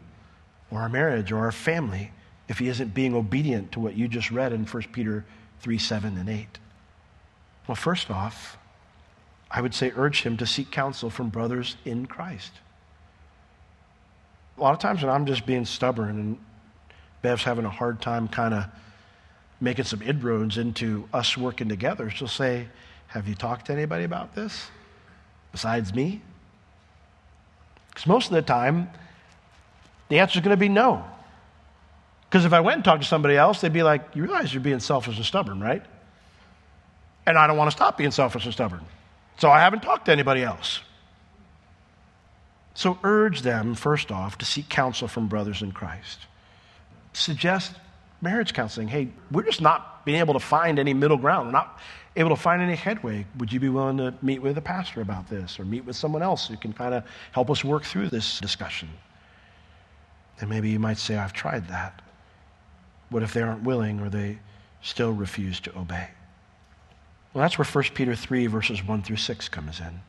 or 0.71 0.81
our 0.81 0.89
marriage 0.89 1.31
or 1.31 1.39
our 1.39 1.51
family 1.51 2.11
if 2.47 2.59
he 2.59 2.67
isn't 2.67 2.93
being 2.93 3.13
obedient 3.13 3.71
to 3.73 3.79
what 3.79 3.95
you 3.95 4.07
just 4.07 4.31
read 4.31 4.53
in 4.53 4.65
1 4.65 4.83
Peter 4.91 5.25
3 5.61 5.77
7 5.77 6.17
and 6.17 6.29
8? 6.29 6.47
Well, 7.67 7.75
first 7.75 8.09
off, 8.09 8.57
I 9.51 9.61
would 9.61 9.75
say 9.75 9.91
urge 9.95 10.23
him 10.23 10.37
to 10.37 10.47
seek 10.47 10.71
counsel 10.71 11.09
from 11.09 11.29
brothers 11.29 11.75
in 11.85 12.05
Christ. 12.05 12.53
A 14.57 14.61
lot 14.61 14.73
of 14.73 14.79
times 14.79 15.03
when 15.03 15.11
I'm 15.11 15.25
just 15.25 15.45
being 15.45 15.65
stubborn 15.65 16.09
and 16.09 16.37
Bev's 17.21 17.43
having 17.43 17.65
a 17.65 17.69
hard 17.69 18.01
time 18.01 18.27
kind 18.27 18.53
of 18.53 18.65
making 19.61 19.85
some 19.85 20.01
inroads 20.01 20.57
into 20.57 21.07
us 21.13 21.37
working 21.37 21.69
together, 21.69 22.09
she'll 22.09 22.27
say, 22.27 22.67
Have 23.07 23.27
you 23.27 23.35
talked 23.35 23.67
to 23.67 23.73
anybody 23.73 24.03
about 24.03 24.35
this 24.35 24.69
besides 25.51 25.93
me? 25.93 26.21
Because 27.89 28.07
most 28.07 28.27
of 28.27 28.33
the 28.33 28.41
time, 28.41 28.89
the 30.07 30.19
answer 30.19 30.39
is 30.39 30.43
going 30.43 30.55
to 30.55 30.59
be 30.59 30.69
no. 30.69 31.03
Because 32.29 32.45
if 32.45 32.53
I 32.53 32.59
went 32.59 32.77
and 32.77 32.85
talked 32.85 33.01
to 33.01 33.07
somebody 33.07 33.35
else, 33.35 33.61
they'd 33.61 33.73
be 33.73 33.83
like, 33.83 34.15
You 34.15 34.23
realize 34.23 34.53
you're 34.53 34.61
being 34.61 34.79
selfish 34.79 35.17
and 35.17 35.25
stubborn, 35.25 35.59
right? 35.59 35.83
And 37.25 37.37
I 37.37 37.47
don't 37.47 37.57
want 37.57 37.69
to 37.69 37.75
stop 37.75 37.97
being 37.97 38.11
selfish 38.11 38.45
and 38.45 38.53
stubborn. 38.53 38.85
So 39.37 39.49
I 39.49 39.59
haven't 39.59 39.81
talked 39.81 40.05
to 40.05 40.11
anybody 40.11 40.41
else. 40.41 40.79
So 42.73 42.97
urge 43.03 43.41
them, 43.41 43.75
first 43.75 44.09
off, 44.09 44.37
to 44.37 44.45
seek 44.45 44.69
counsel 44.69 45.07
from 45.07 45.27
brothers 45.27 45.61
in 45.61 45.73
Christ 45.73 46.19
suggest 47.13 47.73
marriage 48.21 48.53
counseling. 48.53 48.87
Hey, 48.87 49.09
we're 49.31 49.43
just 49.43 49.61
not 49.61 50.05
being 50.05 50.19
able 50.19 50.33
to 50.33 50.39
find 50.39 50.79
any 50.79 50.93
middle 50.93 51.17
ground. 51.17 51.47
We're 51.47 51.53
not 51.53 51.79
able 52.15 52.29
to 52.29 52.35
find 52.35 52.61
any 52.61 52.75
headway. 52.75 53.25
Would 53.37 53.51
you 53.51 53.59
be 53.59 53.69
willing 53.69 53.97
to 53.97 54.13
meet 54.21 54.41
with 54.41 54.57
a 54.57 54.61
pastor 54.61 55.01
about 55.01 55.29
this 55.29 55.59
or 55.59 55.65
meet 55.65 55.85
with 55.85 55.95
someone 55.95 56.21
else 56.21 56.47
who 56.47 56.57
can 56.57 56.73
kind 56.73 56.93
of 56.93 57.03
help 57.31 57.49
us 57.49 57.63
work 57.63 57.83
through 57.83 58.09
this 58.09 58.39
discussion? 58.39 58.89
And 60.39 60.49
maybe 60.49 60.69
you 60.69 60.79
might 60.79 60.97
say, 60.97 61.17
I've 61.17 61.33
tried 61.33 61.67
that. 61.67 62.01
What 63.09 63.23
if 63.23 63.33
they 63.33 63.41
aren't 63.41 63.63
willing 63.63 63.99
or 63.99 64.09
they 64.09 64.39
still 64.81 65.11
refuse 65.11 65.59
to 65.61 65.77
obey? 65.77 66.09
Well, 67.33 67.43
that's 67.43 67.57
where 67.57 67.65
1 67.65 67.83
Peter 67.93 68.15
3, 68.15 68.47
verses 68.47 68.83
1 68.83 69.01
through 69.03 69.17
6 69.17 69.49
comes 69.49 69.79
in. 69.79 70.01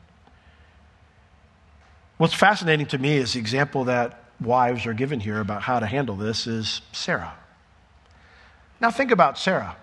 What's 2.17 2.33
fascinating 2.33 2.85
to 2.87 2.97
me 2.97 3.17
is 3.17 3.33
the 3.33 3.39
example 3.39 3.85
that 3.85 4.20
wives 4.41 4.85
are 4.85 4.93
given 4.93 5.19
here 5.19 5.39
about 5.39 5.61
how 5.61 5.79
to 5.79 5.85
handle 5.85 6.15
this 6.15 6.47
is 6.47 6.81
Sarah. 6.91 7.33
Now, 8.79 8.89
think 8.89 9.11
about 9.11 9.37
Sarah. 9.37 9.75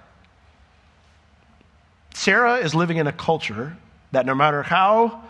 Sarah 2.14 2.56
is 2.56 2.74
living 2.74 2.96
in 2.96 3.06
a 3.06 3.12
culture 3.12 3.76
that 4.10 4.26
no 4.26 4.34
matter 4.34 4.62
how 4.62 5.22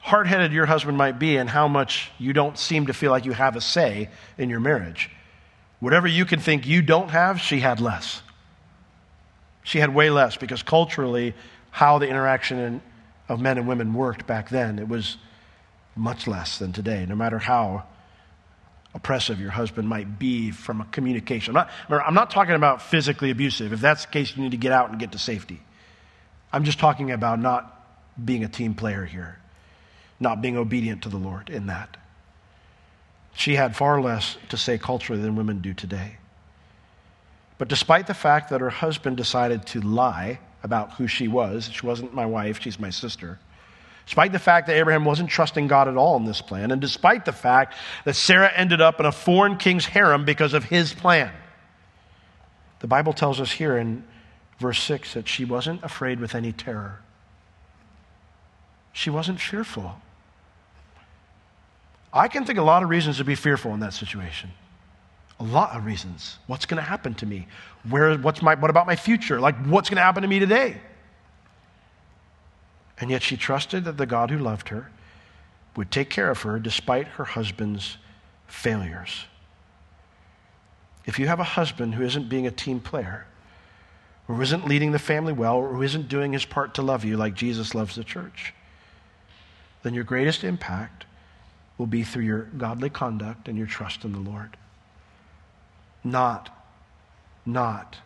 hard 0.00 0.26
headed 0.26 0.52
your 0.52 0.66
husband 0.66 0.96
might 0.96 1.18
be 1.18 1.36
and 1.36 1.48
how 1.48 1.68
much 1.68 2.10
you 2.18 2.32
don't 2.32 2.58
seem 2.58 2.86
to 2.86 2.92
feel 2.92 3.10
like 3.10 3.24
you 3.24 3.32
have 3.32 3.54
a 3.54 3.60
say 3.60 4.08
in 4.36 4.50
your 4.50 4.58
marriage, 4.58 5.10
whatever 5.78 6.08
you 6.08 6.24
can 6.24 6.40
think 6.40 6.66
you 6.66 6.82
don't 6.82 7.10
have, 7.10 7.40
she 7.40 7.60
had 7.60 7.80
less. 7.80 8.22
She 9.62 9.78
had 9.78 9.94
way 9.94 10.10
less 10.10 10.36
because 10.36 10.62
culturally, 10.62 11.34
how 11.70 11.98
the 11.98 12.08
interaction 12.08 12.82
of 13.28 13.40
men 13.40 13.58
and 13.58 13.68
women 13.68 13.94
worked 13.94 14.26
back 14.26 14.48
then, 14.48 14.78
it 14.80 14.88
was 14.88 15.16
much 15.94 16.26
less 16.26 16.58
than 16.58 16.72
today, 16.72 17.06
no 17.06 17.14
matter 17.14 17.38
how 17.38 17.84
oppressive 18.94 19.40
your 19.40 19.50
husband 19.50 19.88
might 19.88 20.18
be 20.18 20.50
from 20.50 20.80
a 20.80 20.84
communication. 20.86 21.56
I'm 21.56 21.66
not, 21.88 22.02
I'm 22.06 22.14
not 22.14 22.30
talking 22.30 22.54
about 22.54 22.82
physically 22.82 23.30
abusive. 23.30 23.72
If 23.72 23.80
that's 23.80 24.04
the 24.04 24.10
case, 24.10 24.36
you 24.36 24.42
need 24.42 24.50
to 24.50 24.56
get 24.56 24.72
out 24.72 24.90
and 24.90 24.98
get 24.98 25.12
to 25.12 25.18
safety. 25.18 25.60
I'm 26.52 26.64
just 26.64 26.78
talking 26.78 27.10
about 27.10 27.38
not 27.38 27.76
being 28.22 28.42
a 28.42 28.48
team 28.48 28.74
player 28.74 29.04
here, 29.04 29.38
not 30.18 30.42
being 30.42 30.56
obedient 30.56 31.02
to 31.02 31.08
the 31.08 31.16
Lord 31.16 31.48
in 31.50 31.66
that. 31.66 31.96
She 33.34 33.54
had 33.54 33.76
far 33.76 34.00
less 34.00 34.36
to 34.48 34.56
say 34.56 34.76
culturally 34.76 35.22
than 35.22 35.36
women 35.36 35.60
do 35.60 35.72
today. 35.72 36.16
But 37.58 37.68
despite 37.68 38.06
the 38.06 38.14
fact 38.14 38.50
that 38.50 38.60
her 38.60 38.70
husband 38.70 39.16
decided 39.16 39.66
to 39.66 39.80
lie 39.80 40.40
about 40.62 40.94
who 40.94 41.06
she 41.06 41.28
was, 41.28 41.70
she 41.72 41.86
wasn't 41.86 42.12
my 42.12 42.26
wife, 42.26 42.60
she's 42.60 42.80
my 42.80 42.90
sister 42.90 43.38
Despite 44.10 44.32
the 44.32 44.40
fact 44.40 44.66
that 44.66 44.74
Abraham 44.74 45.04
wasn't 45.04 45.30
trusting 45.30 45.68
God 45.68 45.86
at 45.86 45.96
all 45.96 46.16
in 46.16 46.24
this 46.24 46.42
plan, 46.42 46.72
and 46.72 46.80
despite 46.80 47.24
the 47.24 47.32
fact 47.32 47.76
that 48.04 48.14
Sarah 48.14 48.50
ended 48.52 48.80
up 48.80 48.98
in 48.98 49.06
a 49.06 49.12
foreign 49.12 49.56
king's 49.56 49.86
harem 49.86 50.24
because 50.24 50.52
of 50.52 50.64
his 50.64 50.92
plan. 50.92 51.30
The 52.80 52.88
Bible 52.88 53.12
tells 53.12 53.40
us 53.40 53.52
here 53.52 53.78
in 53.78 54.02
verse 54.58 54.82
6 54.82 55.14
that 55.14 55.28
she 55.28 55.44
wasn't 55.44 55.84
afraid 55.84 56.18
with 56.18 56.34
any 56.34 56.50
terror. 56.50 56.98
She 58.92 59.10
wasn't 59.10 59.40
fearful. 59.40 60.00
I 62.12 62.26
can 62.26 62.44
think 62.44 62.58
a 62.58 62.62
lot 62.62 62.82
of 62.82 62.88
reasons 62.88 63.18
to 63.18 63.24
be 63.24 63.36
fearful 63.36 63.72
in 63.74 63.78
that 63.78 63.94
situation. 63.94 64.50
A 65.38 65.44
lot 65.44 65.76
of 65.76 65.86
reasons. 65.86 66.40
What's 66.48 66.66
going 66.66 66.82
to 66.82 66.88
happen 66.88 67.14
to 67.14 67.26
me? 67.26 67.46
Where, 67.88 68.18
what's 68.18 68.42
my, 68.42 68.56
what 68.56 68.70
about 68.70 68.88
my 68.88 68.96
future? 68.96 69.38
Like, 69.38 69.54
what's 69.66 69.88
going 69.88 69.98
to 69.98 70.02
happen 70.02 70.22
to 70.22 70.28
me 70.28 70.40
today? 70.40 70.80
And 73.00 73.10
yet 73.10 73.22
she 73.22 73.36
trusted 73.36 73.84
that 73.84 73.96
the 73.96 74.06
God 74.06 74.30
who 74.30 74.38
loved 74.38 74.68
her 74.68 74.90
would 75.74 75.90
take 75.90 76.10
care 76.10 76.30
of 76.30 76.42
her 76.42 76.58
despite 76.58 77.08
her 77.08 77.24
husband's 77.24 77.96
failures. 78.46 79.24
If 81.06 81.18
you 81.18 81.26
have 81.26 81.40
a 81.40 81.44
husband 81.44 81.94
who 81.94 82.04
isn't 82.04 82.28
being 82.28 82.46
a 82.46 82.50
team 82.50 82.78
player, 82.78 83.26
or 84.28 84.34
who 84.34 84.42
isn't 84.42 84.68
leading 84.68 84.92
the 84.92 84.98
family 84.98 85.32
well, 85.32 85.56
or 85.56 85.74
who 85.74 85.82
isn't 85.82 86.08
doing 86.08 86.32
his 86.32 86.44
part 86.44 86.74
to 86.74 86.82
love 86.82 87.04
you 87.04 87.16
like 87.16 87.34
Jesus 87.34 87.74
loves 87.74 87.96
the 87.96 88.04
church, 88.04 88.52
then 89.82 89.94
your 89.94 90.04
greatest 90.04 90.44
impact 90.44 91.06
will 91.78 91.86
be 91.86 92.02
through 92.02 92.24
your 92.24 92.42
godly 92.42 92.90
conduct 92.90 93.48
and 93.48 93.56
your 93.56 93.66
trust 93.66 94.04
in 94.04 94.12
the 94.12 94.18
Lord. 94.18 94.56
Not, 96.04 96.54
not 97.46 97.96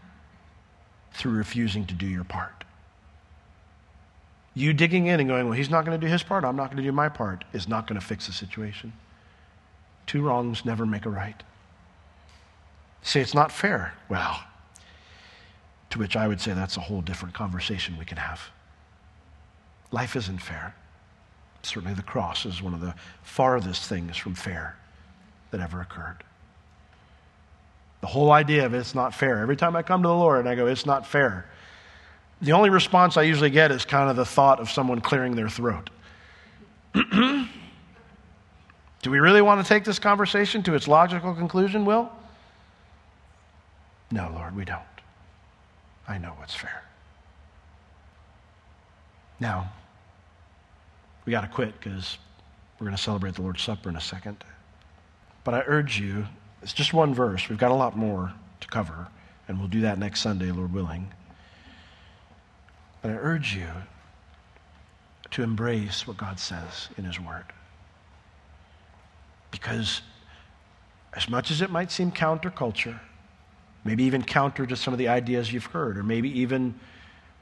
through 1.13 1.33
refusing 1.33 1.85
to 1.87 1.95
do 1.95 2.07
your 2.07 2.25
part. 2.25 2.64
You 4.55 4.73
digging 4.73 5.07
in 5.07 5.19
and 5.19 5.29
going, 5.29 5.47
well, 5.47 5.57
he's 5.57 5.71
not 5.71 5.85
going 5.85 5.99
to 5.99 6.07
do 6.07 6.11
his 6.11 6.23
part, 6.23 6.45
I'm 6.45 6.57
not 6.57 6.67
going 6.67 6.77
to 6.77 6.83
do 6.83 6.93
my 6.93 7.09
part, 7.09 7.45
is 7.53 7.69
not 7.69 7.87
going 7.87 8.01
to 8.01 8.07
fix 8.07 8.27
the 8.27 8.33
situation. 8.33 8.93
Two 10.07 10.23
wrongs 10.23 10.65
never 10.65 10.87
make 10.87 11.07
a 11.07 11.11
right. 11.11 11.43
Say 13.03 13.21
it's 13.21 13.35
not 13.35 13.51
fair. 13.51 13.95
Well, 14.09 14.45
to 15.91 15.99
which 15.99 16.17
I 16.17 16.29
would 16.29 16.41
say 16.41 16.53
that's 16.53 16.77
a 16.77 16.81
whole 16.81 17.03
different 17.03 17.35
conversation 17.35 17.99
we 17.99 18.05
can 18.05 18.19
have. 18.19 18.51
Life 19.91 20.17
isn't 20.17 20.39
fair. 20.39 20.75
Certainly, 21.63 21.95
the 21.95 22.03
cross 22.03 22.45
is 22.45 22.61
one 22.61 22.75
of 22.75 22.81
the 22.81 22.95
farthest 23.23 23.89
things 23.89 24.17
from 24.17 24.35
fair 24.35 24.77
that 25.51 25.61
ever 25.61 25.81
occurred. 25.81 26.25
The 28.01 28.09
whole 28.09 28.33
idea 28.33 28.67
of 28.67 28.75
it's 28.75 28.95
not 28.95 29.15
fair. 29.15 29.39
Every 29.39 29.57
time 29.57 29.75
I 29.77 29.83
come 29.83 30.03
to 30.03 30.09
the 30.09 30.15
Lord 30.15 30.41
and 30.41 30.49
I 30.49 30.55
go, 30.55 30.67
it's 30.67 30.85
not 30.85 31.07
fair, 31.07 31.47
the 32.45 32.53
only 32.53 32.69
response 32.69 33.17
I 33.17 33.23
usually 33.23 33.51
get 33.51 33.71
is 33.71 33.87
kind 33.87 34.11
of 34.11 34.17
the 34.17 34.25
thought 34.25 34.61
of 34.61 34.71
someone 34.71 35.01
clearing 35.01 35.35
their 35.35 35.49
throat. 35.49 35.91
Do 36.95 37.47
we 39.11 39.19
really 39.19 39.43
want 39.43 39.65
to 39.65 39.69
take 39.69 39.85
this 39.85 39.99
conversation 39.99 40.63
to 40.65 40.75
its 40.75 40.87
logical 40.87 41.35
conclusion, 41.35 41.85
Will? 41.85 42.11
No, 44.11 44.31
Lord, 44.35 44.55
we 44.55 44.65
don't. 44.65 44.81
I 46.07 46.19
know 46.19 46.35
what's 46.39 46.55
fair. 46.55 46.83
Now, 49.41 49.73
we 51.25 51.31
got 51.31 51.41
to 51.41 51.49
quit 51.49 51.79
because 51.79 52.19
we're 52.79 52.87
going 52.87 52.97
to 52.97 53.03
celebrate 53.03 53.35
the 53.35 53.43
Lord's 53.43 53.63
Supper 53.63 53.89
in 53.89 53.97
a 53.97 54.01
second. 54.01 54.45
But 55.45 55.55
I 55.55 55.63
urge 55.67 55.99
you, 55.99 56.27
it's 56.63 56.75
just 56.75 56.93
one 56.93 57.15
verse. 57.15 57.49
We've 57.49 57.59
got 57.59 57.71
a 57.71 57.75
lot 57.75 57.97
more 57.97 58.33
to 58.61 58.69
cover, 58.69 59.09
and 59.49 59.59
we'll 59.59 59.69
do 59.69 59.81
that 59.81 59.99
next 59.99 60.21
Sunday, 60.21 60.51
Lord 60.51 60.73
willing. 60.73 61.11
But 63.05 63.11
I 63.11 63.17
urge 63.17 63.55
you 63.55 63.67
to 65.33 65.43
embrace 65.43 66.07
what 66.07 66.17
God 66.17 66.41
says 66.41 66.89
in 66.97 67.05
His 67.05 67.21
Word. 67.21 67.45
Because 69.51 70.01
as 71.13 71.29
much 71.29 71.51
as 71.51 71.61
it 71.61 71.69
might 71.69 71.93
seem 71.93 72.11
counterculture, 72.11 72.99
maybe 73.85 74.05
even 74.05 74.23
counter 74.23 74.65
to 74.65 74.75
some 74.75 74.95
of 74.95 74.99
the 74.99 75.09
ideas 75.09 75.53
you've 75.53 75.67
heard, 75.67 75.99
or 75.99 76.03
maybe 76.03 76.31
even, 76.41 76.81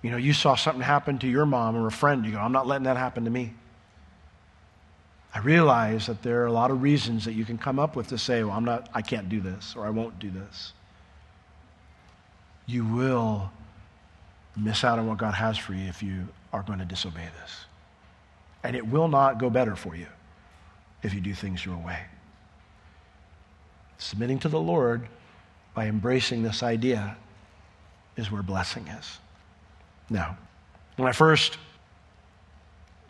you 0.03 0.11
know, 0.11 0.17
you 0.17 0.33
saw 0.33 0.57
something 0.57 0.83
happen 0.83 1.21
to 1.21 1.29
your 1.29 1.47
mom 1.47 1.77
or 1.77 1.87
a 1.87 1.93
friend, 1.93 2.27
you 2.27 2.33
go, 2.33 2.39
I'm 2.39 2.51
not 2.51 2.67
letting 2.67 2.87
that 2.87 2.97
happen 2.97 3.25
to 3.25 3.31
me. 3.31 3.55
I 5.33 5.39
realize 5.39 6.09
that 6.09 6.25
there 6.25 6.43
are 6.43 6.47
a 6.47 6.53
lot 6.53 6.73
of 6.73 6.83
reasons 6.83 7.25
that 7.27 7.35
you 7.35 7.45
can 7.45 7.57
come 7.57 7.79
up 7.79 7.95
with 7.95 8.09
to 8.09 8.19
say, 8.19 8.43
well, 8.43 8.57
I'm 8.57 8.65
not, 8.65 8.89
I 8.95 9.01
can't 9.01 9.29
do 9.29 9.41
this, 9.41 9.75
or 9.77 9.87
I 9.87 9.91
won't 9.91 10.19
do 10.19 10.29
this. 10.29 10.73
You 12.67 12.85
will 12.85 13.53
miss 14.57 14.85
out 14.85 14.99
on 14.99 15.07
what 15.07 15.19
God 15.19 15.35
has 15.35 15.57
for 15.57 15.75
you 15.75 15.89
if 15.89 16.03
you 16.03 16.29
are 16.53 16.63
going 16.63 16.79
to 16.79 16.85
disobey 16.85 17.29
this. 17.41 17.65
And 18.63 18.77
it 18.77 18.87
will 18.87 19.09
not 19.09 19.39
go 19.39 19.51
better 19.51 19.75
for 19.75 19.97
you 19.97 20.07
if 21.03 21.15
you 21.15 21.21
do 21.21 21.35
things 21.35 21.65
your 21.65 21.77
way. 21.77 21.99
Submitting 23.99 24.39
to 24.41 24.49
the 24.49 24.61
Lord 24.61 25.09
by 25.75 25.87
embracing 25.87 26.43
this 26.43 26.63
idea 26.63 27.17
is 28.17 28.31
where 28.31 28.43
blessing 28.43 28.87
is. 28.89 29.19
Now, 30.11 30.37
when 30.97 31.09
I 31.09 31.13
first 31.13 31.57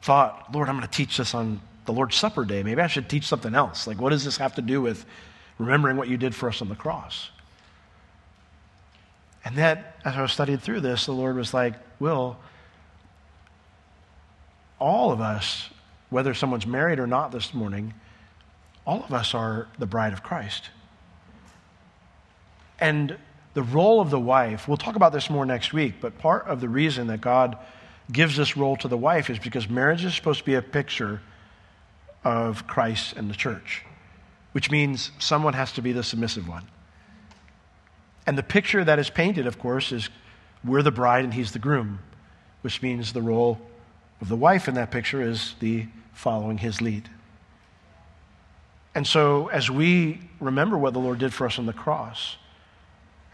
thought, 0.03 0.55
Lord, 0.55 0.69
I'm 0.69 0.77
going 0.77 0.89
to 0.89 0.97
teach 0.97 1.17
this 1.17 1.35
on 1.35 1.61
the 1.85 1.93
Lord's 1.93 2.17
Supper 2.17 2.45
day, 2.45 2.63
maybe 2.63 2.81
I 2.81 2.87
should 2.87 3.09
teach 3.09 3.27
something 3.27 3.55
else. 3.55 3.87
Like, 3.87 4.01
what 4.01 4.11
does 4.11 4.25
this 4.25 4.37
have 4.37 4.55
to 4.55 4.63
do 4.63 4.81
with 4.81 5.05
remembering 5.59 5.97
what 5.97 6.09
you 6.09 6.17
did 6.17 6.35
for 6.35 6.49
us 6.49 6.63
on 6.63 6.69
the 6.69 6.77
cross? 6.77 7.31
And 9.45 9.57
that, 9.57 9.97
as 10.05 10.15
I 10.17 10.23
was 10.23 10.33
studying 10.33 10.59
through 10.59 10.81
this, 10.81 11.07
the 11.07 11.13
Lord 11.13 11.37
was 11.37 11.53
like, 11.53 11.75
Will, 11.99 12.37
all 14.79 15.13
of 15.13 15.21
us, 15.21 15.71
whether 16.11 16.35
someone's 16.35 16.67
married 16.67 16.99
or 16.99 17.07
not 17.07 17.33
this 17.33 17.55
morning, 17.55 17.95
all 18.87 19.03
of 19.03 19.13
us 19.13 19.35
are 19.35 19.69
the 19.79 19.87
bride 19.87 20.13
of 20.13 20.23
Christ. 20.23 20.71
And 22.81 23.17
the 23.55 23.63
role 23.63 24.01
of 24.01 24.11
the 24.11 24.19
wife, 24.19 24.67
we'll 24.67 24.77
talk 24.77 24.97
about 24.97 25.13
this 25.13 25.31
more 25.31 25.47
next 25.47 25.73
week, 25.73 25.95
but 26.01 26.19
part 26.19 26.47
of 26.47 26.61
the 26.61 26.69
reason 26.69 27.07
that 27.09 27.21
God 27.21 27.57
gives 28.11 28.37
this 28.37 28.57
role 28.57 28.77
to 28.77 28.89
the 28.89 28.97
wife 28.97 29.31
is 29.31 29.39
because 29.39 29.69
marriage 29.69 30.05
is 30.05 30.15
supposed 30.15 30.41
to 30.41 30.45
be 30.45 30.55
a 30.55 30.63
picture 30.63 31.21
of 32.25 32.67
Christ 32.67 33.15
and 33.17 33.31
the 33.31 33.35
church, 33.35 33.85
which 34.53 34.71
means 34.71 35.11
someone 35.19 35.55
has 35.55 35.73
to 35.73 35.83
be 35.83 35.93
the 35.93 36.03
submissive 36.03 36.49
one. 36.49 36.67
And 38.27 38.39
the 38.39 38.43
picture 38.43 38.85
that 38.85 38.99
is 38.99 39.11
painted, 39.11 39.47
of 39.47 39.59
course, 39.59 39.93
is 39.93 40.09
we're 40.65 40.83
the 40.83 40.93
bride 40.93 41.25
and 41.25 41.35
he's 41.35 41.53
the 41.53 41.59
groom, 41.59 41.99
which 42.63 42.83
means 42.83 43.13
the 43.13 43.23
role 43.23 43.61
of 44.21 44.29
the 44.29 44.37
wife 44.37 44.69
in 44.69 44.75
that 44.75 44.91
picture 44.91 45.21
is 45.21 45.55
the 45.59 45.87
following 46.13 46.59
his 46.59 46.81
lead. 46.81 47.09
And 48.95 49.07
so, 49.07 49.49
as 49.49 49.71
we 49.71 50.21
remember 50.39 50.77
what 50.77 50.93
the 50.93 51.01
Lord 51.01 51.19
did 51.19 51.33
for 51.33 51.47
us 51.47 51.59
on 51.59 51.67
the 51.67 51.73
cross, 51.73 52.37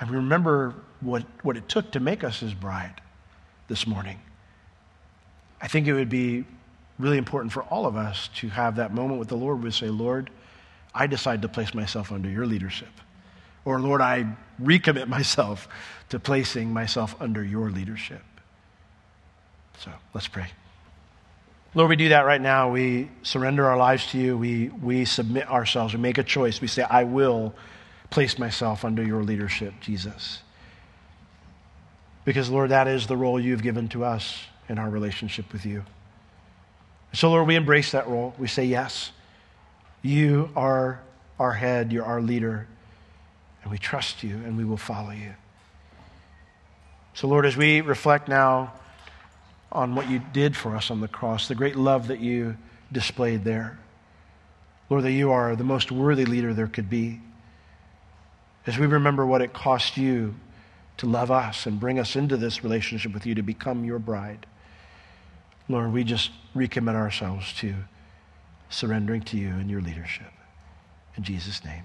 and 0.00 0.08
we 0.08 0.16
remember 0.16 0.74
what, 1.00 1.24
what 1.42 1.56
it 1.56 1.68
took 1.68 1.90
to 1.92 2.00
make 2.00 2.22
us 2.22 2.40
his 2.40 2.54
bride 2.54 3.00
this 3.66 3.86
morning. 3.86 4.20
I 5.60 5.68
think 5.68 5.86
it 5.86 5.92
would 5.92 6.08
be 6.08 6.44
really 6.98 7.18
important 7.18 7.52
for 7.52 7.64
all 7.64 7.86
of 7.86 7.96
us 7.96 8.30
to 8.36 8.48
have 8.48 8.76
that 8.76 8.94
moment 8.94 9.18
with 9.18 9.28
the 9.28 9.36
Lord 9.36 9.58
where 9.58 9.66
we 9.66 9.70
say, 9.72 9.88
Lord, 9.88 10.30
I 10.94 11.06
decide 11.06 11.42
to 11.42 11.48
place 11.48 11.74
myself 11.74 12.12
under 12.12 12.28
your 12.28 12.46
leadership. 12.46 12.88
Or, 13.64 13.80
Lord, 13.80 14.00
I 14.00 14.26
recommit 14.62 15.08
myself 15.08 15.68
to 16.10 16.18
placing 16.18 16.72
myself 16.72 17.14
under 17.20 17.44
your 17.44 17.70
leadership. 17.70 18.22
So 19.78 19.90
let's 20.14 20.28
pray. 20.28 20.48
Lord, 21.74 21.90
we 21.90 21.96
do 21.96 22.08
that 22.08 22.24
right 22.24 22.40
now. 22.40 22.70
We 22.70 23.10
surrender 23.22 23.66
our 23.66 23.76
lives 23.76 24.06
to 24.12 24.18
you. 24.18 24.38
We, 24.38 24.68
we 24.68 25.04
submit 25.04 25.48
ourselves. 25.48 25.94
We 25.94 26.00
make 26.00 26.18
a 26.18 26.24
choice. 26.24 26.60
We 26.60 26.66
say, 26.66 26.82
I 26.82 27.04
will 27.04 27.54
place 28.10 28.38
myself 28.38 28.84
under 28.84 29.02
your 29.02 29.22
leadership, 29.22 29.74
Jesus. 29.80 30.42
Because, 32.24 32.48
Lord, 32.48 32.70
that 32.70 32.88
is 32.88 33.06
the 33.06 33.16
role 33.16 33.38
you've 33.38 33.62
given 33.62 33.88
to 33.90 34.04
us 34.04 34.44
in 34.68 34.78
our 34.78 34.88
relationship 34.88 35.52
with 35.52 35.66
you. 35.66 35.84
So, 37.12 37.30
Lord, 37.30 37.46
we 37.46 37.54
embrace 37.54 37.92
that 37.92 38.08
role. 38.08 38.34
We 38.38 38.48
say, 38.48 38.64
Yes, 38.64 39.12
you 40.02 40.50
are 40.56 41.00
our 41.38 41.52
head, 41.52 41.92
you're 41.92 42.04
our 42.04 42.20
leader, 42.20 42.66
and 43.68 43.72
we 43.74 43.78
trust 43.78 44.22
you 44.22 44.36
and 44.36 44.56
we 44.56 44.64
will 44.64 44.78
follow 44.78 45.10
you. 45.10 45.34
So, 47.12 47.28
Lord, 47.28 47.44
as 47.44 47.54
we 47.54 47.82
reflect 47.82 48.26
now 48.26 48.72
on 49.70 49.94
what 49.94 50.08
you 50.08 50.22
did 50.32 50.56
for 50.56 50.74
us 50.74 50.90
on 50.90 51.02
the 51.02 51.08
cross, 51.08 51.48
the 51.48 51.54
great 51.54 51.76
love 51.76 52.08
that 52.08 52.18
you 52.18 52.56
displayed 52.90 53.44
there, 53.44 53.78
Lord, 54.88 55.04
that 55.04 55.12
you 55.12 55.30
are 55.32 55.54
the 55.54 55.64
most 55.64 55.92
worthy 55.92 56.24
leader 56.24 56.54
there 56.54 56.66
could 56.66 56.88
be 56.88 57.20
as 58.66 58.78
we 58.78 58.86
remember 58.86 59.26
what 59.26 59.42
it 59.42 59.52
cost 59.52 59.98
you 59.98 60.34
to 60.96 61.06
love 61.06 61.30
us 61.30 61.66
and 61.66 61.78
bring 61.78 61.98
us 61.98 62.16
into 62.16 62.38
this 62.38 62.64
relationship 62.64 63.12
with 63.12 63.26
you 63.26 63.34
to 63.34 63.42
become 63.42 63.84
your 63.84 63.98
bride. 63.98 64.46
Lord, 65.68 65.92
we 65.92 66.04
just 66.04 66.30
recommit 66.56 66.94
ourselves 66.94 67.52
to 67.58 67.74
surrendering 68.70 69.20
to 69.24 69.36
you 69.36 69.48
and 69.48 69.70
your 69.70 69.82
leadership. 69.82 70.32
In 71.18 71.22
Jesus' 71.22 71.62
name. 71.66 71.82